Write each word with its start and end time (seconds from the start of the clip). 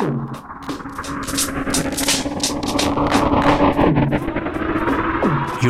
You're 0.00 0.08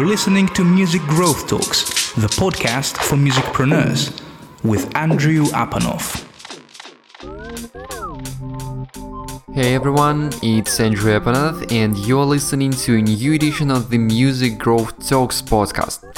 listening 0.06 0.46
to 0.54 0.62
Music 0.62 1.02
Growth 1.02 1.48
Talks, 1.48 2.12
the 2.12 2.28
podcast 2.28 2.98
for 2.98 3.16
musicpreneurs, 3.16 4.22
with 4.62 4.96
Andrew 4.96 5.46
Apanov. 5.46 6.24
Hey 9.52 9.74
everyone, 9.74 10.30
it's 10.44 10.78
Andrew 10.78 11.18
Apanov, 11.18 11.72
and 11.72 11.98
you're 11.98 12.24
listening 12.24 12.70
to 12.70 12.98
a 12.98 13.02
new 13.02 13.32
edition 13.32 13.72
of 13.72 13.90
the 13.90 13.98
Music 13.98 14.58
Growth 14.58 15.08
Talks 15.08 15.42
podcast. 15.42 16.09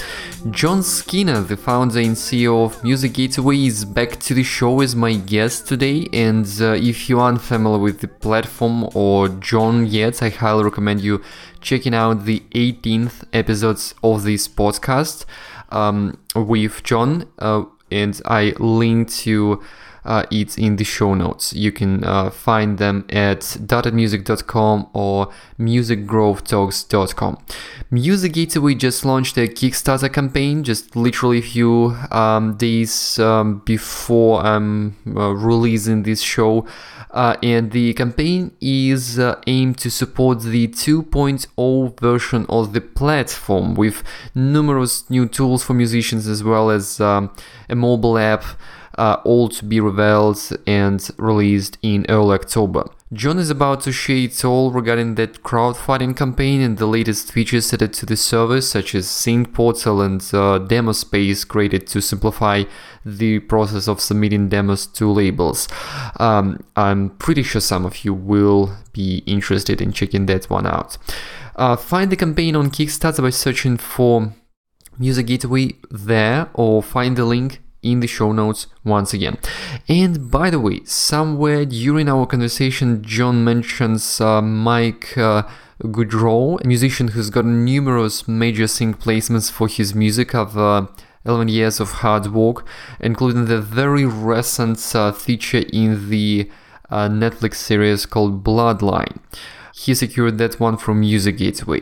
Jon 0.50 0.82
Skinner, 0.82 1.40
the 1.42 1.56
founder 1.56 2.00
and 2.00 2.16
CEO 2.16 2.64
of 2.64 2.82
Music 2.82 3.12
Gateway, 3.12 3.64
is 3.64 3.84
back 3.84 4.18
to 4.18 4.34
the 4.34 4.42
show 4.42 4.80
as 4.80 4.96
my 4.96 5.14
guest 5.14 5.68
today. 5.68 6.08
And 6.12 6.46
uh, 6.60 6.72
if 6.72 7.08
you 7.08 7.20
aren't 7.20 7.40
familiar 7.40 7.78
with 7.78 8.00
the 8.00 8.08
platform 8.08 8.88
or 8.92 9.28
John 9.28 9.86
yet, 9.86 10.20
I 10.20 10.30
highly 10.30 10.64
recommend 10.64 11.00
you 11.00 11.22
checking 11.60 11.94
out 11.94 12.24
the 12.24 12.40
18th 12.56 13.24
episodes 13.32 13.94
of 14.02 14.24
this 14.24 14.48
podcast 14.48 15.26
um, 15.68 16.18
with 16.34 16.82
John. 16.82 17.26
Uh, 17.38 17.64
and 17.92 18.20
I 18.24 18.54
link 18.58 19.10
to 19.10 19.62
uh, 20.04 20.24
it's 20.30 20.58
in 20.58 20.76
the 20.76 20.84
show 20.84 21.14
notes. 21.14 21.52
You 21.52 21.72
can 21.72 22.04
uh, 22.04 22.30
find 22.30 22.78
them 22.78 23.04
at 23.08 23.40
dottedmusic.com 23.40 24.90
or 24.92 25.28
musicgrowthtalks.com. 25.58 27.38
Music 27.90 28.32
Gateway 28.32 28.74
just 28.74 29.04
launched 29.04 29.36
a 29.36 29.46
Kickstarter 29.46 30.12
campaign 30.12 30.64
just 30.64 30.96
literally 30.96 31.38
a 31.38 31.42
few 31.42 31.96
um, 32.10 32.56
days 32.56 33.18
um, 33.18 33.62
before 33.64 34.42
I'm 34.42 34.96
uh, 35.06 35.30
releasing 35.30 36.02
this 36.02 36.20
show. 36.20 36.66
Uh, 37.12 37.36
and 37.42 37.72
the 37.72 37.92
campaign 37.92 38.50
is 38.60 39.18
uh, 39.18 39.38
aimed 39.46 39.76
to 39.76 39.90
support 39.90 40.40
the 40.40 40.66
2.0 40.68 42.00
version 42.00 42.46
of 42.48 42.72
the 42.72 42.80
platform 42.80 43.74
with 43.74 44.02
numerous 44.34 45.08
new 45.10 45.28
tools 45.28 45.62
for 45.62 45.74
musicians 45.74 46.26
as 46.26 46.42
well 46.42 46.70
as 46.70 47.00
um, 47.00 47.30
a 47.68 47.74
mobile 47.74 48.16
app 48.16 48.44
uh, 48.98 49.18
all 49.24 49.48
to 49.48 49.64
be 49.64 49.80
revealed 49.80 50.38
and 50.66 51.10
released 51.16 51.78
in 51.82 52.06
early 52.08 52.34
October. 52.34 52.84
John 53.12 53.38
is 53.38 53.50
about 53.50 53.82
to 53.82 53.92
share 53.92 54.16
it 54.16 54.42
all 54.42 54.70
regarding 54.70 55.16
that 55.16 55.42
crowdfunding 55.42 56.16
campaign 56.16 56.62
and 56.62 56.78
the 56.78 56.86
latest 56.86 57.30
features 57.30 57.70
added 57.72 57.92
to 57.94 58.06
the 58.06 58.16
service, 58.16 58.70
such 58.70 58.94
as 58.94 59.06
Sync 59.06 59.52
Portal 59.52 60.00
and 60.00 60.26
uh, 60.32 60.56
Demo 60.58 60.92
Space, 60.92 61.44
created 61.44 61.86
to 61.88 62.00
simplify 62.00 62.64
the 63.04 63.40
process 63.40 63.86
of 63.86 64.00
submitting 64.00 64.48
demos 64.48 64.86
to 64.86 65.10
labels. 65.10 65.68
Um, 66.18 66.64
I'm 66.74 67.10
pretty 67.10 67.42
sure 67.42 67.60
some 67.60 67.84
of 67.84 68.02
you 68.02 68.14
will 68.14 68.74
be 68.94 69.22
interested 69.26 69.82
in 69.82 69.92
checking 69.92 70.24
that 70.26 70.48
one 70.48 70.66
out. 70.66 70.96
Uh, 71.54 71.76
find 71.76 72.10
the 72.10 72.16
campaign 72.16 72.56
on 72.56 72.70
Kickstarter 72.70 73.20
by 73.20 73.30
searching 73.30 73.76
for 73.76 74.32
Music 74.98 75.26
Gateway 75.26 75.72
there 75.90 76.48
or 76.54 76.82
find 76.82 77.16
the 77.16 77.24
link 77.24 77.61
in 77.82 78.00
the 78.00 78.06
show 78.06 78.32
notes 78.32 78.66
once 78.84 79.12
again. 79.12 79.38
And 79.88 80.30
by 80.30 80.50
the 80.50 80.60
way, 80.60 80.80
somewhere 80.84 81.64
during 81.64 82.08
our 82.08 82.26
conversation, 82.26 83.02
John 83.02 83.44
mentions 83.44 84.20
uh, 84.20 84.40
Mike 84.40 85.16
uh, 85.18 85.42
Goodrow, 85.82 86.60
a 86.62 86.66
musician 86.66 87.08
who's 87.08 87.30
got 87.30 87.44
numerous 87.44 88.28
major 88.28 88.66
sync 88.66 89.00
placements 89.00 89.50
for 89.50 89.66
his 89.66 89.94
music 89.94 90.34
of 90.34 90.56
uh, 90.56 90.86
11 91.24 91.48
years 91.48 91.80
of 91.80 91.90
hard 91.90 92.26
work, 92.32 92.66
including 93.00 93.46
the 93.46 93.60
very 93.60 94.04
recent 94.04 94.78
uh, 94.94 95.12
feature 95.12 95.64
in 95.72 96.08
the 96.08 96.50
uh, 96.90 97.08
Netflix 97.08 97.56
series 97.56 98.06
called 98.06 98.44
Bloodline. 98.44 99.18
He 99.74 99.94
secured 99.94 100.38
that 100.38 100.60
one 100.60 100.76
from 100.76 101.00
Music 101.00 101.38
Gateway. 101.38 101.80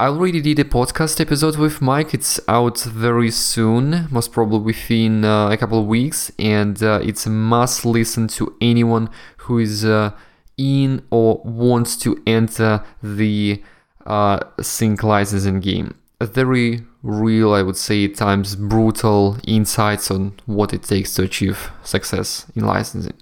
I 0.00 0.06
already 0.06 0.40
did 0.40 0.58
a 0.58 0.64
podcast 0.64 1.20
episode 1.20 1.56
with 1.58 1.82
Mike. 1.82 2.14
It's 2.14 2.40
out 2.48 2.80
very 2.80 3.30
soon, 3.30 4.08
most 4.10 4.32
probably 4.32 4.60
within 4.60 5.26
uh, 5.26 5.50
a 5.50 5.58
couple 5.58 5.78
of 5.78 5.86
weeks, 5.88 6.32
and 6.38 6.82
uh, 6.82 7.00
it's 7.02 7.26
a 7.26 7.28
must 7.28 7.84
listen 7.84 8.26
to 8.28 8.56
anyone 8.62 9.10
who 9.36 9.58
is 9.58 9.84
uh, 9.84 10.12
in 10.56 11.02
or 11.10 11.42
wants 11.44 11.98
to 11.98 12.16
enter 12.26 12.82
the 13.02 13.62
uh, 14.06 14.40
sync 14.62 15.02
licensing 15.02 15.60
game. 15.60 15.99
A 16.22 16.26
very 16.26 16.84
real, 17.02 17.54
I 17.54 17.62
would 17.62 17.78
say, 17.78 18.04
at 18.04 18.14
times 18.14 18.54
brutal 18.54 19.38
insights 19.46 20.10
on 20.10 20.34
what 20.44 20.74
it 20.74 20.82
takes 20.82 21.14
to 21.14 21.22
achieve 21.22 21.70
success 21.82 22.44
in 22.54 22.66
licensing. 22.66 23.14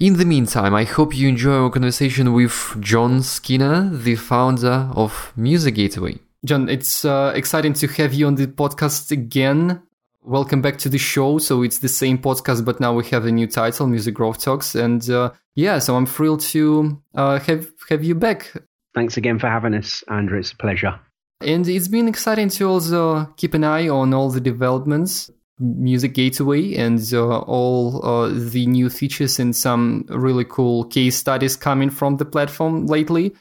In 0.00 0.16
the 0.16 0.24
meantime, 0.24 0.74
I 0.74 0.82
hope 0.82 1.16
you 1.16 1.28
enjoy 1.28 1.62
our 1.62 1.70
conversation 1.70 2.32
with 2.32 2.76
John 2.80 3.22
Skinner, 3.22 3.88
the 3.88 4.16
founder 4.16 4.90
of 4.96 5.32
Music 5.36 5.76
Gateway. 5.76 6.18
John, 6.44 6.68
it's 6.68 7.04
uh, 7.04 7.32
exciting 7.36 7.72
to 7.74 7.86
have 7.86 8.12
you 8.12 8.26
on 8.26 8.34
the 8.34 8.48
podcast 8.48 9.12
again. 9.12 9.80
Welcome 10.24 10.60
back 10.60 10.78
to 10.78 10.88
the 10.88 10.98
show. 10.98 11.38
So 11.38 11.62
it's 11.62 11.78
the 11.78 11.88
same 11.88 12.18
podcast, 12.18 12.64
but 12.64 12.80
now 12.80 12.94
we 12.94 13.04
have 13.06 13.26
a 13.26 13.30
new 13.30 13.46
title, 13.46 13.86
Music 13.86 14.12
Growth 14.12 14.42
Talks, 14.42 14.74
and 14.74 15.08
uh, 15.08 15.30
yeah, 15.54 15.78
so 15.78 15.94
I'm 15.94 16.06
thrilled 16.06 16.40
to 16.40 17.00
uh, 17.14 17.38
have 17.38 17.70
have 17.88 18.02
you 18.02 18.16
back. 18.16 18.52
Thanks 18.92 19.16
again 19.16 19.38
for 19.38 19.46
having 19.46 19.74
us, 19.74 20.02
Andrew. 20.08 20.40
It's 20.40 20.50
a 20.50 20.56
pleasure. 20.56 20.98
And 21.40 21.68
it's 21.68 21.88
been 21.88 22.08
exciting 22.08 22.48
to 22.50 22.68
also 22.68 23.26
keep 23.36 23.54
an 23.54 23.64
eye 23.64 23.88
on 23.88 24.14
all 24.14 24.30
the 24.30 24.40
developments 24.40 25.30
music 25.60 26.14
gateway 26.14 26.74
and 26.74 27.00
uh, 27.12 27.38
all 27.40 28.04
uh, 28.04 28.28
the 28.28 28.66
new 28.66 28.90
features 28.90 29.38
and 29.38 29.54
some 29.54 30.04
really 30.08 30.44
cool 30.44 30.84
case 30.84 31.16
studies 31.16 31.54
coming 31.54 31.90
from 31.90 32.16
the 32.16 32.24
platform 32.24 32.86
lately. 32.86 33.34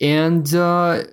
And 0.00 0.52
uh, 0.52 1.04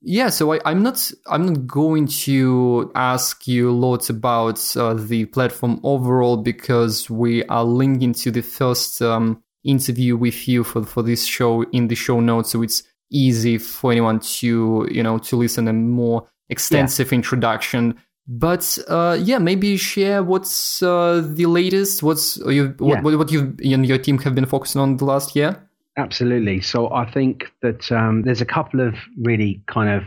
yeah 0.00 0.28
so 0.28 0.52
I, 0.52 0.70
am 0.70 0.82
not 0.82 1.10
i'm 1.26 1.46
not 1.46 1.66
going 1.66 2.06
to 2.06 2.92
ask 2.94 3.48
you 3.48 3.72
lots 3.72 4.08
about 4.08 4.76
uh, 4.76 4.94
the 4.94 5.24
platform 5.24 5.80
overall 5.82 6.36
because 6.36 7.10
we 7.10 7.42
are 7.46 7.64
linking 7.64 8.12
to 8.12 8.30
the 8.30 8.42
first 8.42 9.02
um, 9.02 9.42
interview 9.66 10.16
with 10.16 10.46
you 10.48 10.64
for, 10.64 10.84
for 10.84 11.02
this 11.02 11.26
show 11.26 11.64
in 11.64 11.88
the 11.88 11.94
show 11.94 12.20
notes. 12.20 12.52
So 12.52 12.62
it's 12.62 12.82
easy 13.10 13.58
for 13.58 13.92
anyone 13.92 14.20
to 14.20 14.86
you 14.90 15.02
know 15.02 15.18
to 15.18 15.36
listen 15.36 15.68
a 15.68 15.72
more 15.72 16.28
extensive 16.48 17.10
yeah. 17.10 17.16
introduction 17.16 17.96
but 18.28 18.76
uh, 18.88 19.16
yeah, 19.20 19.38
maybe 19.38 19.76
share 19.76 20.22
what's 20.22 20.82
uh, 20.82 21.22
the 21.24 21.46
latest. 21.46 22.02
What's 22.02 22.36
you 22.38 22.74
yeah. 22.80 23.00
what, 23.00 23.16
what 23.16 23.30
you 23.30 23.56
and 23.62 23.86
your 23.86 23.98
team 23.98 24.18
have 24.18 24.34
been 24.34 24.46
focusing 24.46 24.80
on 24.80 24.96
the 24.96 25.04
last 25.04 25.36
year? 25.36 25.62
Absolutely. 25.96 26.60
So 26.60 26.92
I 26.92 27.10
think 27.10 27.52
that 27.62 27.90
um, 27.92 28.22
there's 28.22 28.40
a 28.40 28.46
couple 28.46 28.80
of 28.80 28.96
really 29.22 29.62
kind 29.66 29.88
of 29.88 30.02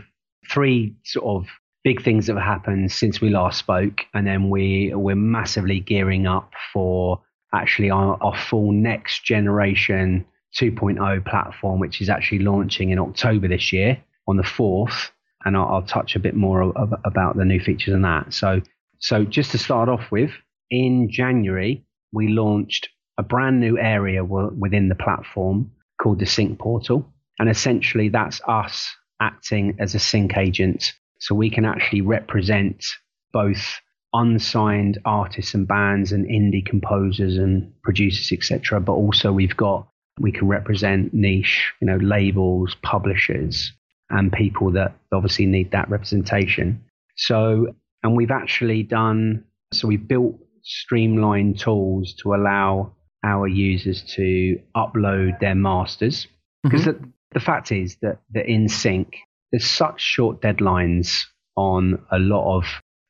three 0.48 0.94
sort 1.04 1.24
of 1.24 1.48
big 1.82 2.02
things 2.02 2.26
that 2.26 2.36
have 2.36 2.44
happened 2.44 2.92
since 2.92 3.20
we 3.20 3.30
last 3.30 3.58
spoke, 3.58 4.02
and 4.12 4.26
then 4.26 4.50
we 4.50 4.92
we're 4.94 5.16
massively 5.16 5.80
gearing 5.80 6.26
up 6.26 6.52
for 6.72 7.22
actually 7.54 7.90
our, 7.90 8.22
our 8.22 8.36
full 8.36 8.70
next 8.70 9.24
generation 9.24 10.26
2.0 10.58 11.26
platform, 11.26 11.80
which 11.80 12.00
is 12.00 12.08
actually 12.08 12.40
launching 12.40 12.90
in 12.90 12.98
October 12.98 13.48
this 13.48 13.72
year 13.72 14.02
on 14.26 14.36
the 14.36 14.42
fourth. 14.42 15.10
And 15.44 15.56
I'll, 15.56 15.66
I'll 15.66 15.82
touch 15.82 16.16
a 16.16 16.20
bit 16.20 16.34
more 16.34 16.62
of, 16.62 16.92
about 17.04 17.36
the 17.36 17.44
new 17.44 17.60
features 17.60 17.94
and 17.94 18.04
that. 18.04 18.34
So, 18.34 18.60
so 18.98 19.24
just 19.24 19.52
to 19.52 19.58
start 19.58 19.88
off 19.88 20.10
with, 20.10 20.32
in 20.70 21.08
January 21.10 21.84
we 22.12 22.28
launched 22.28 22.88
a 23.18 23.22
brand 23.22 23.60
new 23.60 23.78
area 23.78 24.24
within 24.24 24.88
the 24.88 24.94
platform 24.94 25.70
called 26.00 26.18
the 26.18 26.26
Sync 26.26 26.58
Portal, 26.58 27.12
and 27.38 27.48
essentially 27.48 28.08
that's 28.08 28.40
us 28.48 28.90
acting 29.20 29.76
as 29.78 29.94
a 29.94 29.98
sync 29.98 30.36
agent, 30.36 30.92
so 31.18 31.34
we 31.34 31.50
can 31.50 31.64
actually 31.64 32.00
represent 32.00 32.84
both 33.32 33.80
unsigned 34.12 34.98
artists 35.04 35.54
and 35.54 35.68
bands 35.68 36.10
and 36.10 36.26
indie 36.26 36.66
composers 36.66 37.36
and 37.36 37.72
producers 37.84 38.32
etc 38.32 38.80
but 38.80 38.94
also 38.94 39.30
we've 39.30 39.56
got 39.56 39.86
we 40.20 40.32
can 40.32 40.46
represent 40.48 41.12
niche 41.14 41.72
you 41.80 41.86
know 41.86 41.96
labels 41.96 42.76
publishers 42.82 43.72
and 44.10 44.32
people 44.32 44.72
that 44.72 44.96
obviously 45.12 45.46
need 45.46 45.70
that 45.70 45.88
representation. 45.88 46.84
So, 47.16 47.74
and 48.02 48.16
we've 48.16 48.30
actually 48.30 48.82
done, 48.82 49.44
so 49.72 49.88
we've 49.88 50.06
built 50.06 50.36
streamlined 50.62 51.58
tools 51.60 52.14
to 52.22 52.34
allow 52.34 52.92
our 53.24 53.46
users 53.46 54.02
to 54.16 54.60
upload 54.76 55.38
their 55.40 55.54
masters. 55.54 56.26
Because 56.62 56.82
mm-hmm. 56.82 57.04
the, 57.04 57.12
the 57.32 57.40
fact 57.40 57.72
is 57.72 57.96
that, 58.02 58.18
that 58.32 58.46
in 58.46 58.68
sync, 58.68 59.16
there's 59.52 59.66
such 59.66 60.00
short 60.00 60.42
deadlines 60.42 61.24
on 61.56 62.04
a 62.10 62.18
lot 62.18 62.56
of 62.56 62.64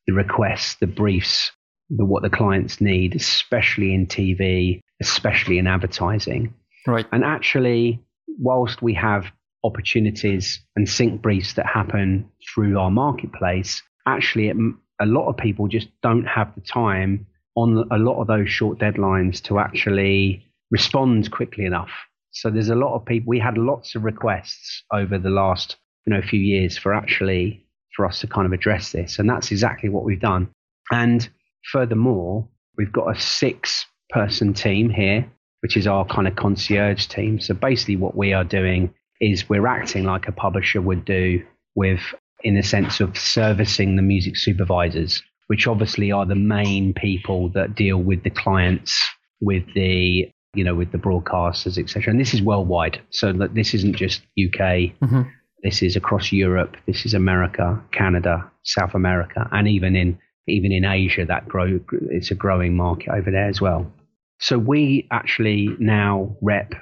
the 0.07 0.13
requests, 0.13 0.77
the 0.77 0.87
briefs, 0.87 1.53
the, 1.89 2.05
what 2.05 2.23
the 2.23 2.31
clients 2.31 2.81
need, 2.81 3.15
especially 3.15 3.95
in 3.95 4.07
TV, 4.07 4.81
especially 5.01 5.59
in 5.59 5.67
advertising. 5.67 6.55
Right. 6.87 7.07
And 7.13 7.25
actually, 7.25 8.03
whilst 8.39 8.83
we 8.83 8.95
have 8.95 9.27
opportunities 9.65 10.61
and 10.77 10.89
sync 10.89 11.21
briefs 11.21 11.55
that 11.55 11.67
happen 11.67 12.31
through 12.53 12.79
our 12.79 12.91
marketplace, 12.91 13.83
actually, 14.07 14.49
it, 14.49 14.57
a 15.01 15.07
lot 15.07 15.29
of 15.29 15.37
people 15.37 15.69
just 15.69 15.89
don't 16.03 16.27
have 16.27 16.55
the 16.55 16.61
time 16.61 17.27
on 17.57 17.87
a 17.91 17.99
lot 17.99 18.21
of 18.21 18.27
those 18.27 18.49
short 18.49 18.79
deadlines 18.79 19.43
to 19.43 19.59
actually 19.59 20.47
respond 20.71 21.31
quickly 21.31 21.65
enough. 21.65 21.91
So 22.33 22.49
there's 22.49 22.69
a 22.71 22.75
lot 22.77 22.95
of 22.95 23.05
people. 23.05 23.29
We 23.29 23.41
had 23.41 23.59
lots 23.59 23.95
of 23.95 24.05
requests 24.05 24.85
over 24.93 25.19
the 25.19 25.31
last 25.31 25.77
you 26.07 26.15
know 26.15 26.23
few 26.23 26.41
years 26.41 26.79
for 26.79 26.95
actually 26.95 27.67
for 27.97 28.07
us 28.07 28.21
to 28.21 28.27
kind 28.27 28.47
of 28.47 28.53
address 28.53 28.93
this, 28.93 29.19
and 29.19 29.29
that's 29.29 29.51
exactly 29.51 29.89
what 29.89 30.05
we've 30.05 30.21
done. 30.21 30.49
And 30.91 31.29
furthermore, 31.73 32.49
we've 32.77 32.93
got 32.93 33.15
a 33.15 33.21
six 33.21 33.87
person 34.11 34.55
team 34.55 34.91
here, 34.91 35.31
which 35.61 35.77
is 35.77 35.87
our 35.87 36.05
kind 36.07 36.27
of 36.27 36.37
concierge 36.37 37.07
team. 37.07 37.41
So 37.41 37.55
basically, 37.55 37.97
what 37.97 38.17
we 38.17 38.33
are 38.33 38.45
doing 38.45 38.95
is 39.21 39.49
we're 39.49 39.67
acting 39.67 40.05
like 40.05 40.29
a 40.29 40.33
publisher 40.33 40.81
would 40.81 41.05
do 41.05 41.45
with, 41.75 42.01
in 42.43 42.57
the 42.57 42.63
sense 42.63 43.01
of 43.01 43.19
servicing 43.19 43.97
the 43.97 44.03
music 44.03 44.37
supervisors, 44.37 45.23
which 45.49 45.67
obviously 45.67 46.11
are 46.13 46.27
the 46.27 46.35
main 46.35 46.95
people 46.95 47.51
that 47.51 47.75
deal 47.75 47.99
with 47.99 48.23
the 48.23 48.31
clients, 48.31 49.03
with 49.41 49.65
the 49.75 50.31
you 50.55 50.65
know, 50.65 50.75
with 50.75 50.91
the 50.91 50.99
broadcasters, 50.99 51.79
etc. 51.79 52.11
And 52.11 52.21
this 52.21 52.35
is 52.35 52.43
worldwide, 52.43 53.01
so 53.11 53.33
that 53.35 53.55
this 53.55 53.75
isn't 53.75 53.95
just 53.95 54.21
UK. 54.39 54.99
Mm-hmm. 55.01 55.23
This 55.63 55.83
is 55.83 55.95
across 55.95 56.33
Europe. 56.33 56.77
This 56.87 57.05
is 57.05 57.15
America, 57.15 57.81
Canada, 57.93 58.51
South 58.65 58.95
America, 58.95 59.49
and 59.53 59.69
even 59.69 59.95
in 59.95 60.19
even 60.49 60.73
in 60.73 60.85
Asia. 60.85 61.25
That 61.25 61.49
grow 61.49 61.79
it's 62.11 62.31
a 62.31 62.35
growing 62.35 62.77
market 62.77 63.11
over 63.11 63.31
there 63.31 63.49
as 63.49 63.61
well. 63.61 63.93
So 64.41 64.59
we 64.59 65.07
actually 65.11 65.69
now 65.79 66.37
rep 66.41 66.73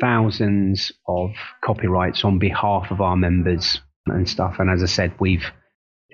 thousands 0.00 0.92
of 1.06 1.30
copyrights 1.64 2.24
on 2.24 2.38
behalf 2.38 2.90
of 2.90 3.00
our 3.00 3.16
members 3.16 3.80
and 4.06 4.28
stuff. 4.28 4.56
And 4.58 4.68
as 4.68 4.82
I 4.82 4.86
said, 4.86 5.12
we've 5.20 5.44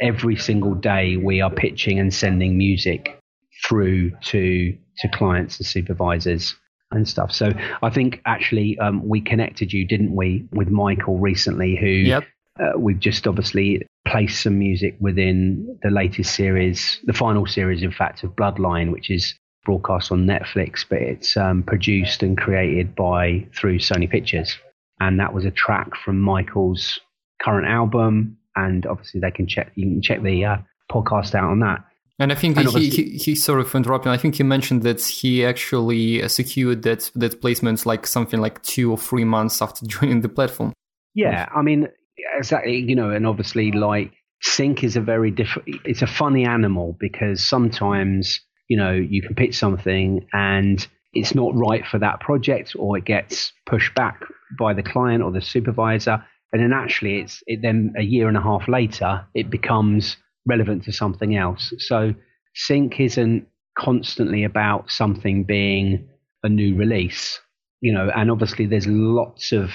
every 0.00 0.36
single 0.36 0.74
day 0.74 1.16
we 1.16 1.40
are 1.40 1.50
pitching 1.50 1.98
and 1.98 2.12
sending 2.12 2.56
music 2.56 3.18
through 3.64 4.10
to 4.20 4.76
to 4.98 5.08
clients 5.08 5.58
and 5.58 5.66
supervisors 5.66 6.54
and 6.90 7.08
stuff. 7.08 7.32
So 7.32 7.52
I 7.82 7.90
think 7.90 8.20
actually 8.26 8.78
um, 8.78 9.06
we 9.08 9.20
connected 9.20 9.72
you, 9.72 9.86
didn't 9.86 10.14
we, 10.14 10.46
with 10.52 10.68
Michael 10.68 11.18
recently, 11.18 11.76
who 11.76 11.86
yep. 11.86 12.24
uh, 12.60 12.78
we've 12.78 12.98
just 12.98 13.26
obviously 13.26 13.86
placed 14.06 14.42
some 14.42 14.58
music 14.58 14.96
within 15.00 15.78
the 15.82 15.90
latest 15.90 16.34
series, 16.34 16.98
the 17.04 17.12
final 17.12 17.46
series, 17.46 17.82
in 17.82 17.92
fact, 17.92 18.24
of 18.24 18.30
Bloodline, 18.32 18.90
which 18.90 19.10
is 19.10 19.34
broadcast 19.64 20.12
on 20.12 20.26
Netflix, 20.26 20.84
but 20.88 21.02
it's 21.02 21.36
um, 21.36 21.62
produced 21.62 22.22
and 22.22 22.36
created 22.36 22.94
by 22.94 23.46
through 23.54 23.78
Sony 23.78 24.08
Pictures, 24.10 24.56
and 25.00 25.20
that 25.20 25.34
was 25.34 25.44
a 25.44 25.50
track 25.50 25.96
from 26.04 26.20
Michael's 26.20 27.00
current 27.42 27.66
album, 27.66 28.38
and 28.56 28.86
obviously 28.86 29.20
they 29.20 29.30
can 29.30 29.46
check 29.46 29.72
you 29.74 29.86
can 29.86 30.02
check 30.02 30.22
the 30.22 30.44
uh, 30.44 30.56
podcast 30.90 31.34
out 31.34 31.50
on 31.50 31.60
that. 31.60 31.84
And 32.18 32.30
I 32.30 32.34
think 32.34 32.58
and 32.58 32.68
he, 32.68 32.90
he, 32.90 33.02
he 33.16 33.34
sort 33.34 33.60
of 33.60 33.74
interrupted. 33.74 34.12
I 34.12 34.18
think 34.18 34.34
he 34.34 34.42
mentioned 34.42 34.82
that 34.82 35.02
he 35.02 35.44
actually 35.44 36.28
secured 36.28 36.82
that 36.82 37.10
that 37.14 37.40
placement 37.40 37.86
like 37.86 38.06
something 38.06 38.40
like 38.40 38.62
two 38.62 38.90
or 38.90 38.98
three 38.98 39.24
months 39.24 39.62
after 39.62 39.86
joining 39.86 40.20
the 40.20 40.28
platform. 40.28 40.74
Yeah, 41.14 41.48
I 41.54 41.62
mean, 41.62 41.88
exactly. 42.36 42.76
You 42.76 42.94
know, 42.94 43.10
and 43.10 43.26
obviously, 43.26 43.72
like 43.72 44.12
sync 44.42 44.84
is 44.84 44.96
a 44.96 45.00
very 45.00 45.30
different. 45.30 45.68
It's 45.86 46.02
a 46.02 46.06
funny 46.06 46.44
animal 46.44 46.94
because 47.00 47.42
sometimes 47.42 48.40
you 48.70 48.78
know 48.78 48.92
you 48.92 49.20
can 49.20 49.34
pitch 49.34 49.56
something 49.58 50.26
and 50.32 50.86
it's 51.12 51.34
not 51.34 51.54
right 51.56 51.84
for 51.86 51.98
that 51.98 52.20
project, 52.20 52.76
or 52.78 52.96
it 52.96 53.04
gets 53.04 53.52
pushed 53.66 53.94
back 53.96 54.22
by 54.58 54.72
the 54.72 54.82
client 54.82 55.22
or 55.24 55.32
the 55.32 55.42
supervisor, 55.42 56.24
and 56.52 56.62
then 56.62 56.72
actually, 56.72 57.20
it's 57.20 57.42
it 57.46 57.60
then 57.62 57.92
a 57.98 58.02
year 58.02 58.28
and 58.28 58.36
a 58.36 58.40
half 58.40 58.68
later 58.68 59.26
it 59.34 59.50
becomes 59.50 60.16
relevant 60.46 60.84
to 60.84 60.92
something 60.92 61.36
else. 61.36 61.74
So 61.78 62.14
sync 62.54 63.00
isn't 63.00 63.46
constantly 63.76 64.44
about 64.44 64.90
something 64.90 65.44
being 65.44 66.08
a 66.44 66.48
new 66.48 66.76
release, 66.76 67.40
you 67.80 67.92
know, 67.92 68.10
and 68.14 68.30
obviously 68.30 68.66
there's 68.66 68.86
lots 68.86 69.52
of 69.52 69.70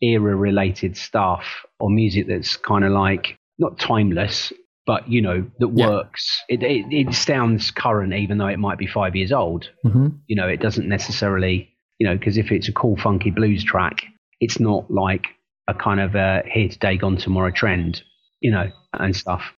era 0.00 0.34
related 0.34 0.96
stuff 0.96 1.44
or 1.78 1.90
music 1.90 2.26
that's 2.26 2.56
kind 2.56 2.84
of 2.84 2.92
like 2.92 3.38
not 3.58 3.78
timeless, 3.78 4.52
but 4.86 5.08
you 5.08 5.22
know, 5.22 5.46
that 5.58 5.70
yeah. 5.74 5.88
works. 5.88 6.42
It, 6.48 6.62
it, 6.62 6.86
it 6.90 7.14
sounds 7.14 7.70
current 7.70 8.12
even 8.14 8.38
though 8.38 8.48
it 8.48 8.58
might 8.58 8.78
be 8.78 8.86
five 8.86 9.14
years 9.16 9.32
old. 9.32 9.68
Mm-hmm. 9.84 10.08
You 10.26 10.36
know, 10.36 10.48
it 10.48 10.60
doesn't 10.60 10.88
necessarily, 10.88 11.68
you 11.98 12.06
know, 12.06 12.16
because 12.16 12.36
if 12.36 12.50
it's 12.50 12.68
a 12.68 12.72
cool, 12.72 12.96
funky 12.96 13.30
blues 13.30 13.64
track, 13.64 14.02
it's 14.40 14.58
not 14.58 14.90
like 14.90 15.26
a 15.68 15.74
kind 15.74 16.00
of 16.00 16.14
a 16.14 16.42
here 16.50 16.68
today, 16.68 16.96
gone 16.96 17.16
tomorrow 17.16 17.50
trend, 17.50 18.02
you 18.40 18.50
know, 18.50 18.70
and 18.94 19.14
stuff 19.14 19.52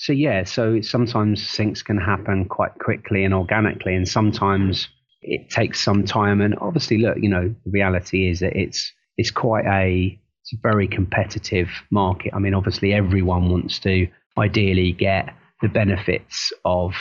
so 0.00 0.14
yeah, 0.14 0.44
so 0.44 0.80
sometimes 0.80 1.46
syncs 1.46 1.84
can 1.84 1.98
happen 1.98 2.46
quite 2.46 2.72
quickly 2.78 3.22
and 3.22 3.34
organically, 3.34 3.94
and 3.94 4.08
sometimes 4.08 4.88
it 5.20 5.50
takes 5.50 5.78
some 5.84 6.06
time. 6.06 6.40
And 6.40 6.56
obviously, 6.58 6.96
look, 6.96 7.18
you 7.20 7.28
know, 7.28 7.54
the 7.66 7.70
reality 7.70 8.30
is 8.30 8.40
that 8.40 8.56
it's 8.56 8.90
it's 9.18 9.30
quite 9.30 9.66
a 9.66 10.18
it's 10.42 10.54
a 10.54 10.56
very 10.62 10.88
competitive 10.88 11.68
market. 11.90 12.32
I 12.34 12.38
mean, 12.38 12.54
obviously, 12.54 12.94
everyone 12.94 13.50
wants 13.50 13.78
to 13.80 14.08
ideally 14.40 14.92
get 14.92 15.34
the 15.62 15.68
benefits 15.68 16.52
of 16.64 16.94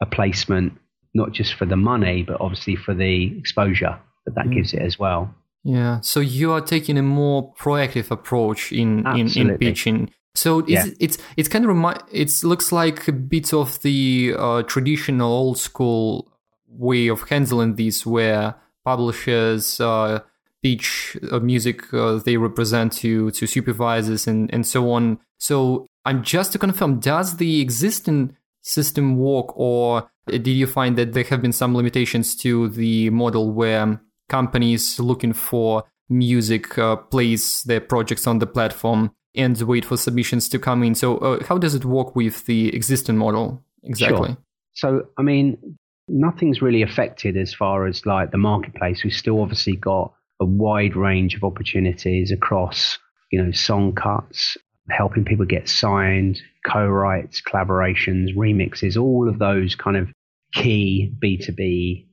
a 0.00 0.06
placement, 0.06 0.74
not 1.14 1.32
just 1.32 1.54
for 1.54 1.66
the 1.66 1.76
money, 1.76 2.22
but 2.22 2.40
obviously 2.40 2.76
for 2.76 2.94
the 2.94 3.36
exposure 3.38 3.98
that 4.26 4.34
that 4.34 4.46
mm. 4.46 4.54
gives 4.54 4.74
it 4.74 4.82
as 4.82 4.98
well. 4.98 5.34
Yeah. 5.64 6.00
So 6.00 6.20
you 6.20 6.52
are 6.52 6.60
taking 6.60 6.98
a 6.98 7.02
more 7.02 7.54
proactive 7.54 8.10
approach 8.10 8.72
in, 8.72 9.06
in, 9.16 9.28
in 9.36 9.58
pitching 9.58 10.10
so 10.34 10.60
it's, 10.60 10.70
yeah. 10.70 10.86
it's 10.98 11.18
it's 11.36 11.48
kind 11.48 11.64
of 11.64 11.68
remi- 11.68 12.00
it 12.10 12.42
looks 12.42 12.72
like 12.72 13.06
a 13.06 13.12
bit 13.12 13.52
of 13.52 13.80
the 13.82 14.34
uh, 14.36 14.62
traditional 14.62 15.30
old 15.30 15.58
school 15.58 16.32
way 16.66 17.08
of 17.08 17.28
handling 17.28 17.74
this, 17.74 18.06
where 18.06 18.54
publishers 18.84 19.78
uh, 19.78 20.20
pitch 20.62 21.18
uh, 21.30 21.38
music 21.40 21.92
uh, 21.92 22.14
they 22.14 22.38
represent 22.38 22.92
to 22.94 23.30
to 23.32 23.46
supervisors 23.46 24.26
and 24.26 24.52
and 24.54 24.66
so 24.66 24.90
on. 24.90 25.18
So 25.38 25.86
I'm 26.04 26.22
just 26.22 26.52
to 26.52 26.58
confirm, 26.58 27.00
does 27.00 27.36
the 27.36 27.60
existing 27.60 28.36
system 28.60 29.16
work, 29.16 29.56
or 29.56 30.10
did 30.26 30.46
you 30.48 30.66
find 30.66 30.96
that 30.98 31.12
there 31.12 31.24
have 31.24 31.42
been 31.42 31.52
some 31.52 31.74
limitations 31.74 32.36
to 32.36 32.68
the 32.68 33.10
model 33.10 33.52
where 33.52 34.00
companies 34.28 34.98
looking 34.98 35.32
for 35.32 35.84
music 36.08 36.78
uh, 36.78 36.96
place 36.96 37.62
their 37.62 37.80
projects 37.80 38.26
on 38.26 38.38
the 38.38 38.46
platform 38.46 39.10
and 39.34 39.60
wait 39.62 39.84
for 39.84 39.96
submissions 39.96 40.48
to 40.50 40.58
come 40.58 40.82
in. 40.82 40.94
So, 40.94 41.18
uh, 41.18 41.44
how 41.44 41.58
does 41.58 41.74
it 41.74 41.84
work 41.84 42.14
with 42.14 42.44
the 42.46 42.74
existing 42.74 43.16
model 43.16 43.64
exactly? 43.82 44.30
Sure. 44.30 44.36
So, 44.74 45.06
I 45.18 45.22
mean, 45.22 45.78
nothing's 46.08 46.62
really 46.62 46.82
affected 46.82 47.36
as 47.36 47.54
far 47.54 47.86
as 47.86 48.04
like 48.06 48.30
the 48.30 48.38
marketplace. 48.38 49.04
We've 49.04 49.12
still 49.12 49.40
obviously 49.40 49.76
got 49.76 50.12
a 50.40 50.44
wide 50.44 50.96
range 50.96 51.34
of 51.34 51.44
opportunities 51.44 52.30
across, 52.30 52.98
you 53.30 53.42
know, 53.42 53.52
song 53.52 53.94
cuts, 53.94 54.56
helping 54.90 55.24
people 55.24 55.46
get 55.46 55.68
signed, 55.68 56.40
co-writes, 56.66 57.40
collaborations, 57.40 58.36
remixes, 58.36 59.00
all 59.00 59.28
of 59.28 59.38
those 59.38 59.74
kind 59.74 59.96
of 59.96 60.08
key 60.52 61.12
B2B 61.22 62.06